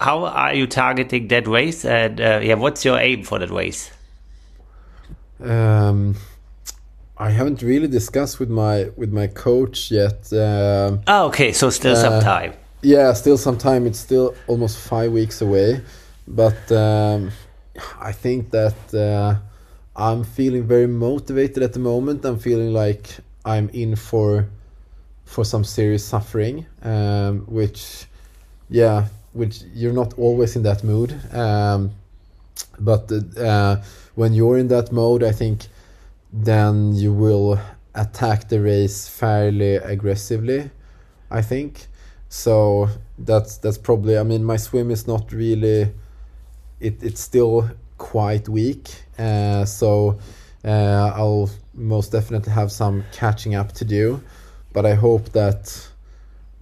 How 0.00 0.24
are 0.26 0.54
you 0.54 0.66
targeting 0.68 1.28
that 1.28 1.46
race? 1.48 1.84
And 1.84 2.20
uh, 2.20 2.40
yeah, 2.42 2.54
what's 2.54 2.84
your 2.84 2.98
aim 3.00 3.24
for 3.24 3.38
that 3.40 3.50
race? 3.50 3.90
Um, 5.42 6.14
I 7.18 7.30
haven't 7.30 7.62
really 7.62 7.88
discussed 7.88 8.38
with 8.40 8.50
my 8.50 8.90
with 8.96 9.12
my 9.12 9.26
coach 9.26 9.90
yet. 9.90 10.32
Um, 10.32 11.00
Oh, 11.06 11.26
okay, 11.28 11.52
so 11.52 11.70
still 11.70 11.96
some 11.96 12.14
Uh, 12.14 12.20
time. 12.20 12.52
yeah, 12.82 13.12
still 13.14 13.36
some 13.38 13.56
time. 13.58 13.86
It's 13.86 13.98
still 14.00 14.34
almost 14.46 14.78
five 14.78 15.10
weeks 15.12 15.40
away, 15.42 15.80
but 16.26 16.70
um, 16.72 17.30
I 18.00 18.12
think 18.12 18.50
that 18.50 18.74
uh, 18.94 19.36
I'm 19.96 20.24
feeling 20.24 20.66
very 20.66 20.86
motivated 20.86 21.62
at 21.62 21.72
the 21.72 21.78
moment. 21.78 22.24
I'm 22.24 22.38
feeling 22.38 22.72
like 22.72 23.08
I'm 23.44 23.68
in 23.70 23.96
for 23.96 24.48
for 25.24 25.44
some 25.44 25.64
serious 25.64 26.04
suffering, 26.04 26.66
um, 26.82 27.40
which, 27.46 28.04
yeah, 28.68 29.06
which 29.32 29.62
you're 29.72 29.92
not 29.92 30.18
always 30.18 30.54
in 30.54 30.62
that 30.62 30.84
mood. 30.84 31.18
Um, 31.34 31.92
but 32.78 33.10
uh, 33.38 33.76
when 34.14 34.34
you're 34.34 34.58
in 34.58 34.68
that 34.68 34.92
mode, 34.92 35.22
I 35.22 35.32
think 35.32 35.66
then 36.32 36.94
you 36.94 37.12
will 37.12 37.58
attack 37.94 38.48
the 38.48 38.60
race 38.60 39.08
fairly 39.08 39.76
aggressively. 39.76 40.70
I 41.30 41.42
think 41.42 41.86
so. 42.28 42.88
That's 43.18 43.58
that's 43.58 43.78
probably. 43.78 44.18
I 44.18 44.24
mean, 44.24 44.44
my 44.44 44.56
swim 44.56 44.90
is 44.90 45.06
not 45.06 45.32
really. 45.32 45.92
It 46.80 47.02
it's 47.02 47.20
still 47.20 47.70
quite 47.98 48.48
weak. 48.48 48.90
Uh, 49.18 49.64
so 49.64 50.18
uh, 50.64 51.12
I'll 51.14 51.50
most 51.74 52.12
definitely 52.12 52.52
have 52.52 52.72
some 52.72 53.04
catching 53.12 53.54
up 53.54 53.72
to 53.72 53.84
do, 53.84 54.22
but 54.72 54.86
I 54.86 54.94
hope 54.94 55.30
that. 55.30 55.88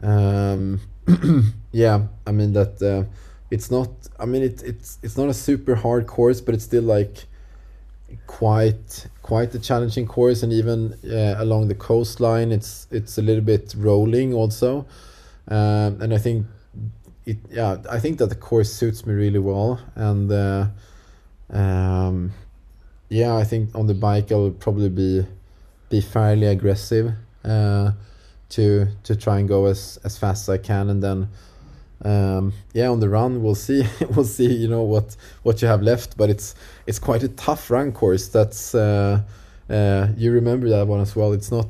Um, 0.03 0.81
yeah, 1.73 2.07
I 2.27 2.33
mean 2.33 2.53
that 2.53 2.83
uh, 2.83 3.05
it's 3.51 3.71
not. 3.71 3.91
I 4.19 4.27
mean 4.27 4.43
it, 4.43 4.63
it's 4.63 4.99
it's 5.03 5.17
not 5.17 5.29
a 5.29 5.35
super 5.35 5.75
hard 5.75 6.07
course, 6.07 6.41
but 6.41 6.55
it's 6.55 6.65
still 6.65 6.83
like 6.83 7.27
quite 8.27 9.07
quite 9.23 9.55
a 9.55 9.59
challenging 9.59 10.07
course, 10.07 10.43
and 10.43 10.53
even 10.53 10.95
uh, 11.05 11.35
along 11.39 11.69
the 11.69 11.75
coastline, 11.75 12.53
it's 12.53 12.87
it's 12.91 13.19
a 13.19 13.23
little 13.23 13.45
bit 13.45 13.75
rolling 13.77 14.35
also, 14.35 14.87
um, 15.49 16.01
and 16.01 16.13
I 16.13 16.19
think 16.19 16.47
it. 17.27 17.39
Yeah, 17.51 17.79
I 17.91 17.99
think 17.99 18.19
that 18.19 18.29
the 18.29 18.35
course 18.35 18.73
suits 18.73 19.07
me 19.07 19.15
really 19.15 19.39
well, 19.39 19.81
and 19.95 20.31
uh, 20.31 20.67
um, 21.53 22.33
yeah, 23.09 23.37
I 23.37 23.45
think 23.45 23.75
on 23.75 23.87
the 23.87 23.95
bike 23.95 24.33
I 24.33 24.37
will 24.37 24.51
probably 24.51 24.89
be 24.89 25.27
be 25.91 26.01
fairly 26.01 26.47
aggressive 26.47 27.13
uh, 27.45 27.93
to 28.51 28.89
to 29.03 29.17
try 29.17 29.39
and 29.39 29.49
go 29.49 29.67
as 29.67 29.99
as 30.05 30.19
fast 30.19 30.49
as 30.49 30.49
I 30.49 30.59
can, 30.59 30.89
and 30.89 31.03
then 31.03 31.29
um, 32.05 32.53
yeah, 32.73 32.89
on 32.89 33.01
the 33.01 33.09
run 33.09 33.43
we'll 33.43 33.55
see 33.55 33.87
we'll 34.11 34.25
see 34.25 34.53
you 34.53 34.69
know 34.69 34.83
what 34.83 35.17
what 35.43 35.61
you 35.61 35.69
have 35.69 35.83
left, 35.83 36.17
but 36.17 36.31
it's 36.31 36.55
it's 36.87 36.99
quite 36.99 37.23
a 37.23 37.29
tough 37.29 37.71
run 37.71 37.93
course. 37.93 38.29
That's 38.29 38.75
uh, 38.75 39.23
uh, 39.69 40.09
you 40.17 40.33
remember 40.33 40.69
that 40.71 40.87
one 40.87 41.01
as 41.01 41.15
well. 41.15 41.33
It's 41.33 41.51
not. 41.51 41.69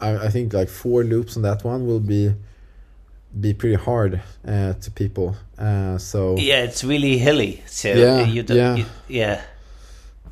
I, 0.00 0.26
I 0.26 0.28
think 0.28 0.52
like 0.52 0.68
four 0.68 1.04
loops 1.04 1.36
on 1.36 1.42
that 1.42 1.62
one 1.62 1.86
will 1.86 2.00
be 2.00 2.34
be 3.40 3.54
pretty 3.54 3.76
hard 3.76 4.20
uh, 4.46 4.74
to 4.74 4.90
people. 4.90 5.36
Uh, 5.58 5.98
so 5.98 6.36
Yeah, 6.36 6.62
it's 6.64 6.84
really 6.84 7.18
hilly. 7.18 7.62
So 7.66 7.88
Yeah, 7.88 8.26
you 8.26 8.42
don't, 8.42 8.56
yeah. 8.56 8.76
You, 8.76 8.84
yeah. 9.08 9.42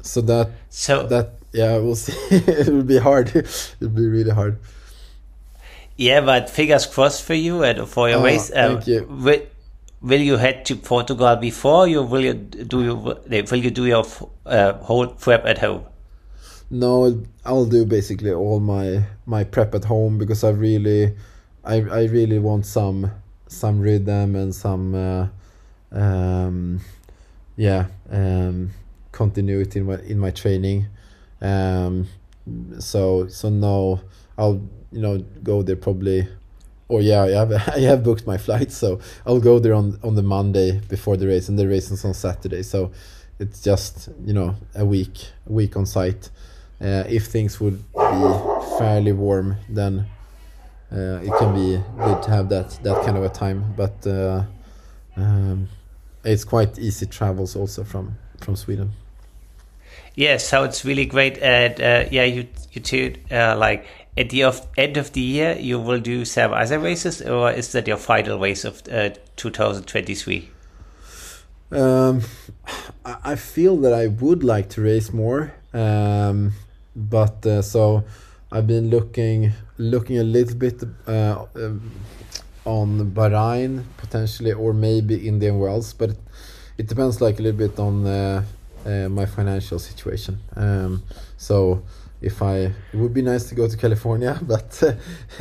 so 0.02 0.20
that 0.22 0.50
So 0.70 1.06
that 1.06 1.34
yeah 1.52 1.78
we'll 1.78 1.96
see. 1.96 2.12
it 2.30 2.68
will 2.68 2.82
be 2.84 2.98
hard. 2.98 3.28
It'll 3.80 3.88
be 3.88 4.06
really 4.08 4.30
hard. 4.32 4.58
yeah, 5.96 6.20
but 6.20 6.48
fingers 6.50 6.86
crossed 6.86 7.24
for 7.24 7.34
you 7.34 7.62
and 7.62 7.88
for 7.88 8.08
your 8.08 8.20
Oh, 8.20 8.24
race. 8.24 8.50
Um, 8.54 8.76
thank 8.76 8.86
you. 8.86 9.06
Will, 9.08 9.42
will 10.00 10.20
you 10.20 10.36
head 10.38 10.64
to 10.66 10.76
Portugal 10.76 11.36
before 11.36 11.86
you 11.88 12.02
will 12.02 12.24
you 12.24 12.34
do 12.34 12.82
you 12.84 12.94
will 13.50 13.58
you 13.58 13.70
do 13.70 13.86
your 13.86 14.04
uh, 14.46 14.72
whole 14.84 15.06
prep 15.08 15.44
at 15.46 15.58
home? 15.58 15.84
No, 16.70 17.22
I'll 17.44 17.66
do 17.66 17.84
basically 17.84 18.32
all 18.32 18.60
my 18.60 19.02
my 19.26 19.44
prep 19.44 19.74
at 19.74 19.84
home 19.84 20.18
because 20.18 20.44
I 20.44 20.50
really, 20.50 21.16
I 21.64 21.76
I 21.76 22.04
really 22.04 22.38
want 22.38 22.66
some 22.66 23.10
some 23.50 23.80
rhythm 23.80 24.36
and 24.36 24.54
some, 24.54 24.94
uh, 24.94 25.26
um, 25.90 26.80
yeah, 27.56 27.86
um, 28.08 28.70
continuity 29.12 29.80
in 29.80 29.86
my 29.86 29.98
in 30.00 30.18
my 30.18 30.30
training. 30.30 30.86
Um, 31.40 32.06
so 32.78 33.26
so 33.28 33.50
no, 33.50 34.00
I'll 34.38 34.62
you 34.92 35.00
know 35.00 35.18
go 35.42 35.62
there 35.62 35.76
probably, 35.76 36.28
or 36.88 37.00
yeah, 37.00 37.22
I 37.22 37.30
have 37.30 37.52
I 37.68 37.80
have 37.80 38.02
booked 38.02 38.26
my 38.26 38.38
flight, 38.38 38.72
so 38.72 39.00
I'll 39.26 39.40
go 39.40 39.58
there 39.58 39.74
on 39.74 39.98
on 40.02 40.14
the 40.14 40.22
Monday 40.22 40.80
before 40.88 41.16
the 41.16 41.26
race, 41.26 41.48
and 41.48 41.58
the 41.58 41.68
race 41.68 41.90
is 41.90 42.04
on 42.04 42.14
Saturday. 42.14 42.62
So 42.62 42.92
it's 43.38 43.60
just 43.62 44.08
you 44.24 44.32
know 44.32 44.54
a 44.74 44.84
week 44.84 45.26
a 45.46 45.52
week 45.52 45.76
on 45.76 45.86
site. 45.86 46.30
Uh, 46.80 47.04
if 47.08 47.26
things 47.26 47.60
would 47.60 47.76
be 47.92 48.78
fairly 48.78 49.12
warm, 49.12 49.56
then 49.68 50.06
it 50.92 51.33
can 51.38 51.55
be 51.55 51.83
good 51.98 52.22
to 52.22 52.31
have 52.31 52.48
that 52.48 52.70
that 52.83 53.05
kind 53.05 53.16
of 53.16 53.24
a 53.24 53.29
time. 53.29 53.74
But 53.76 54.07
uh, 54.07 54.44
um, 55.16 55.68
it's 56.24 56.44
quite 56.44 56.79
easy 56.79 57.07
travels 57.07 57.57
also 57.57 57.85
from 57.85 58.16
from 58.40 58.57
Sweden. 58.57 58.93
Yeah, 60.14 60.38
so 60.38 60.64
it's 60.64 60.84
really 60.84 61.07
great. 61.07 61.38
And 61.38 61.80
uh, 61.80 62.09
yeah, 62.11 62.24
you 62.24 62.49
you 62.72 62.80
two 62.80 63.14
uh, 63.30 63.57
like 63.57 63.86
at 64.16 64.30
the 64.30 64.45
of, 64.45 64.66
end 64.76 64.97
of 64.97 65.12
the 65.12 65.20
year 65.20 65.57
you 65.59 65.78
will 65.78 66.01
do 66.01 66.24
some 66.24 66.53
other 66.53 66.78
races, 66.78 67.22
or 67.22 67.51
is 67.51 67.72
that 67.72 67.86
your 67.86 67.97
final 67.97 68.38
race 68.38 68.64
of 68.64 68.82
uh, 68.93 69.11
2023? 69.36 70.51
Um, 71.72 72.22
I 73.05 73.16
I 73.24 73.36
feel 73.36 73.76
that 73.78 73.93
I 73.93 74.09
would 74.09 74.43
like 74.43 74.68
to 74.70 74.82
race 74.82 75.12
more, 75.12 75.53
um, 75.72 76.53
but 76.97 77.47
uh, 77.47 77.62
so 77.62 78.05
I've 78.51 78.66
been 78.66 78.91
looking 78.91 79.53
looking 79.81 80.18
a 80.18 80.22
little 80.22 80.57
bit 80.57 80.83
uh, 81.07 81.47
um, 81.57 81.91
on 82.64 83.11
Bahrain 83.12 83.85
potentially, 83.97 84.53
or 84.53 84.72
maybe 84.72 85.26
Indian 85.26 85.59
Wells, 85.59 85.95
but 85.95 86.11
it, 86.76 86.87
depends 86.87 87.20
like 87.20 87.39
a 87.39 87.43
little 87.43 87.59
bit 87.59 87.78
on 87.78 88.07
uh, 88.07 88.45
uh, 88.85 89.09
my 89.09 89.26
financial 89.26 89.78
situation. 89.78 90.39
Um, 90.55 91.03
so 91.37 91.83
if 92.20 92.43
I 92.43 92.57
it 92.93 92.95
would 92.95 93.14
be 93.14 93.22
nice 93.22 93.45
to 93.49 93.55
go 93.55 93.66
to 93.66 93.76
California, 93.76 94.39
but 94.43 94.83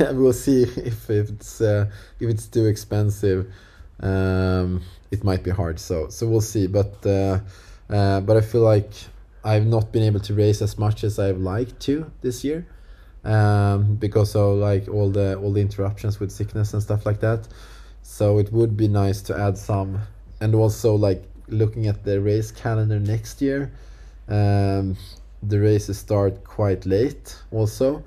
we'll 0.12 0.32
see 0.32 0.62
if 0.62 1.10
it's 1.10 1.60
uh, 1.60 1.86
if 2.18 2.28
it's 2.28 2.46
too 2.46 2.66
expensive. 2.66 3.52
Um, 4.00 4.82
it 5.10 5.24
might 5.24 5.42
be 5.42 5.50
hard. 5.50 5.78
So 5.78 6.08
so 6.08 6.26
we'll 6.26 6.40
see. 6.40 6.66
But 6.66 6.94
uh, 7.04 7.40
uh, 7.90 8.20
but 8.20 8.36
I 8.38 8.40
feel 8.40 8.62
like 8.62 8.92
I've 9.44 9.66
not 9.66 9.92
been 9.92 10.02
able 10.02 10.20
to 10.20 10.34
race 10.34 10.62
as 10.62 10.78
much 10.78 11.04
as 11.04 11.18
I've 11.18 11.38
liked 11.38 11.80
to 11.80 12.10
this 12.22 12.44
year 12.44 12.66
um, 13.24 13.96
because 13.96 14.34
of 14.34 14.56
like 14.58 14.88
all 14.88 15.10
the 15.10 15.36
all 15.36 15.52
the 15.52 15.60
interruptions 15.60 16.20
with 16.20 16.30
sickness 16.30 16.72
and 16.74 16.82
stuff 16.82 17.06
like 17.06 17.20
that. 17.20 17.48
So 18.02 18.38
it 18.38 18.52
would 18.52 18.76
be 18.76 18.88
nice 18.88 19.20
to 19.22 19.38
add 19.38 19.56
some, 19.58 20.00
and 20.40 20.54
also 20.54 20.94
like 20.94 21.22
looking 21.48 21.86
at 21.86 22.04
the 22.04 22.20
race 22.20 22.50
calendar 22.50 22.98
next 22.98 23.42
year. 23.42 23.72
Um, 24.28 24.96
the 25.42 25.58
races 25.58 25.98
start 25.98 26.44
quite 26.44 26.86
late 26.86 27.34
also, 27.50 28.04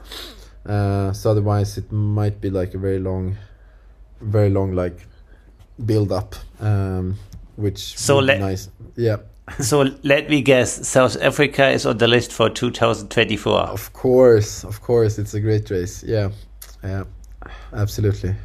uh, 0.66 1.12
so 1.12 1.32
otherwise 1.32 1.78
it 1.78 1.92
might 1.92 2.40
be 2.40 2.50
like 2.50 2.74
a 2.74 2.78
very 2.78 3.00
long, 3.00 3.38
very 4.22 4.50
long 4.50 4.74
like 4.74 5.08
build 5.86 6.12
up, 6.12 6.36
um, 6.60 7.18
which 7.56 7.98
so 7.98 8.18
would 8.18 8.28
be 8.28 8.38
nice. 8.38 8.70
Yeah. 8.96 9.18
so 9.60 9.90
let 10.04 10.30
me 10.30 10.42
guess, 10.42 10.88
South 10.88 11.18
Africa 11.22 11.70
is 11.70 11.86
on 11.86 11.98
the 11.98 12.08
list 12.08 12.32
for 12.32 12.50
2024. 12.50 13.54
Of 13.54 13.94
course, 13.94 14.64
of 14.64 14.82
course, 14.82 15.20
it's 15.20 15.34
a 15.34 15.40
great 15.40 15.70
race. 15.70 16.04
Yeah, 16.04 16.30
yeah, 16.84 17.04
absolutely. 17.74 18.36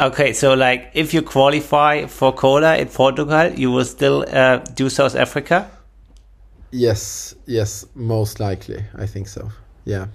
Okay, 0.00 0.32
so 0.32 0.54
like 0.54 0.90
if 0.94 1.14
you 1.14 1.22
qualify 1.22 2.06
for 2.06 2.32
Kona 2.32 2.76
in 2.76 2.88
Portugal, 2.88 3.52
you 3.52 3.70
will 3.70 3.84
still 3.84 4.24
uh, 4.28 4.58
do 4.74 4.88
South 4.88 5.14
Africa. 5.14 5.70
Yes, 6.70 7.34
yes, 7.46 7.84
most 7.94 8.40
likely. 8.40 8.84
I 8.96 9.06
think 9.06 9.28
so. 9.28 9.50
Yeah. 9.84 10.06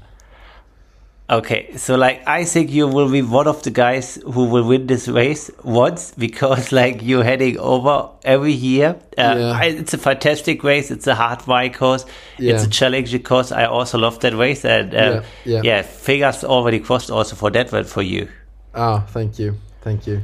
Okay, 1.29 1.75
so 1.75 1.97
like 1.97 2.25
I 2.25 2.45
think 2.45 2.71
you 2.71 2.87
will 2.87 3.11
be 3.11 3.21
one 3.21 3.47
of 3.47 3.61
the 3.63 3.69
guys 3.69 4.15
who 4.15 4.45
will 4.45 4.63
win 4.63 4.87
this 4.87 5.09
race 5.09 5.51
once 5.61 6.11
because 6.17 6.71
like 6.71 7.01
you're 7.01 7.23
heading 7.23 7.59
over 7.59 8.09
every 8.23 8.53
year. 8.53 8.95
Uh, 9.17 9.35
yeah. 9.37 9.51
I, 9.51 9.65
it's 9.65 9.93
a 9.93 9.97
fantastic 9.97 10.63
race. 10.63 10.89
It's 10.89 11.05
a 11.05 11.15
hard 11.15 11.45
bike 11.45 11.77
course. 11.77 12.05
Yeah. 12.37 12.53
It's 12.53 12.63
a 12.63 12.69
challenging 12.69 13.23
course. 13.23 13.51
I 13.51 13.65
also 13.65 13.97
love 13.97 14.21
that 14.21 14.35
race, 14.35 14.63
and 14.63 14.95
uh, 14.95 14.97
yeah, 14.97 15.21
yeah. 15.43 15.61
yeah, 15.63 15.81
fingers 15.81 16.45
already 16.45 16.79
crossed 16.79 17.11
also 17.11 17.35
for 17.35 17.51
that 17.51 17.73
one 17.73 17.83
for 17.83 18.01
you. 18.01 18.29
Ah, 18.73 19.01
thank 19.09 19.37
you, 19.37 19.57
thank 19.81 20.07
you. 20.07 20.21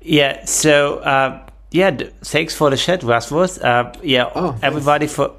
Yeah. 0.00 0.44
So 0.44 0.98
uh, 0.98 1.46
yeah, 1.70 1.96
thanks 2.22 2.52
for 2.52 2.70
the 2.70 2.76
chat, 2.76 3.04
Rasmus. 3.04 3.58
Uh, 3.58 3.92
yeah, 4.02 4.28
oh, 4.34 4.58
everybody 4.60 5.06
for 5.06 5.34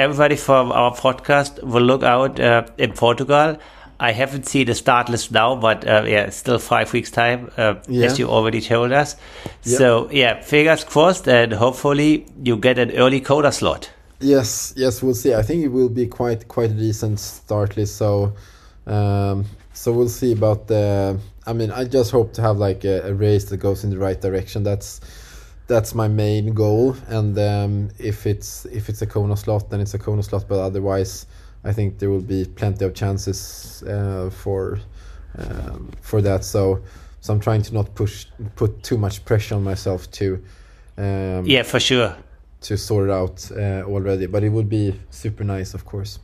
everybody 0.00 0.36
from 0.36 0.72
our 0.72 0.92
podcast 0.92 1.62
will 1.62 1.82
look 1.82 2.02
out 2.02 2.40
uh, 2.40 2.66
in 2.78 2.92
Portugal. 2.92 3.58
I 4.00 4.12
haven't 4.12 4.46
seen 4.46 4.66
the 4.66 4.74
start 4.74 5.10
list 5.10 5.30
now, 5.30 5.56
but 5.56 5.86
uh, 5.86 6.04
yeah, 6.06 6.30
still 6.30 6.58
five 6.58 6.90
weeks 6.94 7.10
time, 7.10 7.50
uh, 7.58 7.74
yeah. 7.86 8.06
as 8.06 8.18
you 8.18 8.28
already 8.28 8.62
told 8.62 8.92
us. 8.92 9.16
Yep. 9.64 9.78
So 9.78 10.10
yeah, 10.10 10.40
fingers 10.40 10.84
crossed, 10.84 11.28
and 11.28 11.52
hopefully 11.52 12.26
you 12.42 12.56
get 12.56 12.78
an 12.78 12.92
early 12.92 13.20
Kona 13.20 13.52
slot. 13.52 13.90
Yes, 14.20 14.72
yes, 14.74 15.02
we'll 15.02 15.14
see. 15.14 15.34
I 15.34 15.42
think 15.42 15.64
it 15.64 15.68
will 15.68 15.90
be 15.90 16.06
quite 16.06 16.48
quite 16.48 16.70
a 16.70 16.74
decent 16.74 17.20
start 17.20 17.76
list. 17.76 17.96
So, 17.96 18.32
um, 18.86 19.44
so 19.74 19.92
we'll 19.92 20.08
see 20.08 20.32
about 20.32 20.66
the. 20.68 21.20
I 21.46 21.52
mean, 21.52 21.70
I 21.70 21.84
just 21.84 22.10
hope 22.10 22.32
to 22.34 22.42
have 22.42 22.56
like 22.56 22.84
a, 22.84 23.08
a 23.08 23.12
race 23.12 23.44
that 23.46 23.58
goes 23.58 23.84
in 23.84 23.90
the 23.90 23.98
right 23.98 24.20
direction. 24.20 24.62
That's 24.62 25.02
that's 25.70 25.94
my 25.94 26.08
main 26.08 26.52
goal. 26.52 26.96
And 27.06 27.38
um, 27.38 27.90
if 27.98 28.26
it's 28.26 28.66
if 28.66 28.88
it's 28.90 29.02
a 29.02 29.06
Kona 29.06 29.36
slot, 29.36 29.70
then 29.70 29.80
it's 29.80 29.94
a 29.94 29.98
Kona 29.98 30.22
slot. 30.22 30.44
But 30.48 30.58
otherwise, 30.58 31.26
I 31.64 31.72
think 31.72 31.98
there 31.98 32.10
will 32.10 32.26
be 32.36 32.44
plenty 32.44 32.84
of 32.84 32.92
chances 32.92 33.82
uh, 33.84 34.30
for 34.30 34.80
um, 35.38 35.90
for 36.02 36.20
that. 36.22 36.44
So 36.44 36.82
so 37.20 37.32
I'm 37.32 37.40
trying 37.40 37.62
to 37.62 37.74
not 37.74 37.94
push 37.94 38.26
put 38.56 38.82
too 38.82 38.98
much 38.98 39.24
pressure 39.24 39.54
on 39.54 39.64
myself 39.64 40.10
to. 40.18 40.42
Um, 40.98 41.46
yeah, 41.46 41.62
for 41.62 41.80
sure. 41.80 42.16
To 42.62 42.76
sort 42.76 43.08
it 43.08 43.12
out 43.12 43.50
uh, 43.52 43.84
already, 43.86 44.26
but 44.26 44.42
it 44.42 44.50
would 44.50 44.68
be 44.68 44.94
super 45.10 45.44
nice, 45.44 45.72
of 45.72 45.84
course. 45.86 46.18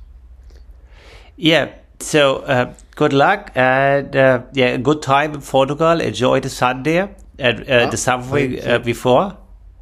Yeah. 1.36 1.72
So 1.98 2.40
uh, 2.40 2.74
good 2.94 3.14
luck 3.14 3.52
and 3.54 4.14
uh, 4.14 4.42
yeah, 4.52 4.76
good 4.76 5.00
time 5.00 5.32
in 5.32 5.40
Portugal. 5.40 5.98
Enjoy 6.00 6.40
the 6.40 6.50
sun 6.50 6.82
there 6.82 7.08
at 7.38 7.60
uh, 7.60 7.86
oh, 7.86 7.90
the 7.90 7.96
subway 7.96 8.60
uh, 8.60 8.78
before. 8.78 9.36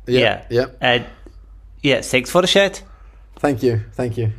Yeah, 0.07 0.45
yeah, 0.51 0.67
and 0.81 1.07
yeah, 1.83 2.03
thanks 2.03 2.31
for 2.31 2.43
the 2.43 2.49
chat. 2.49 2.83
Thank 3.39 3.63
you, 3.63 3.81
thank 3.93 4.17
you. 4.19 4.33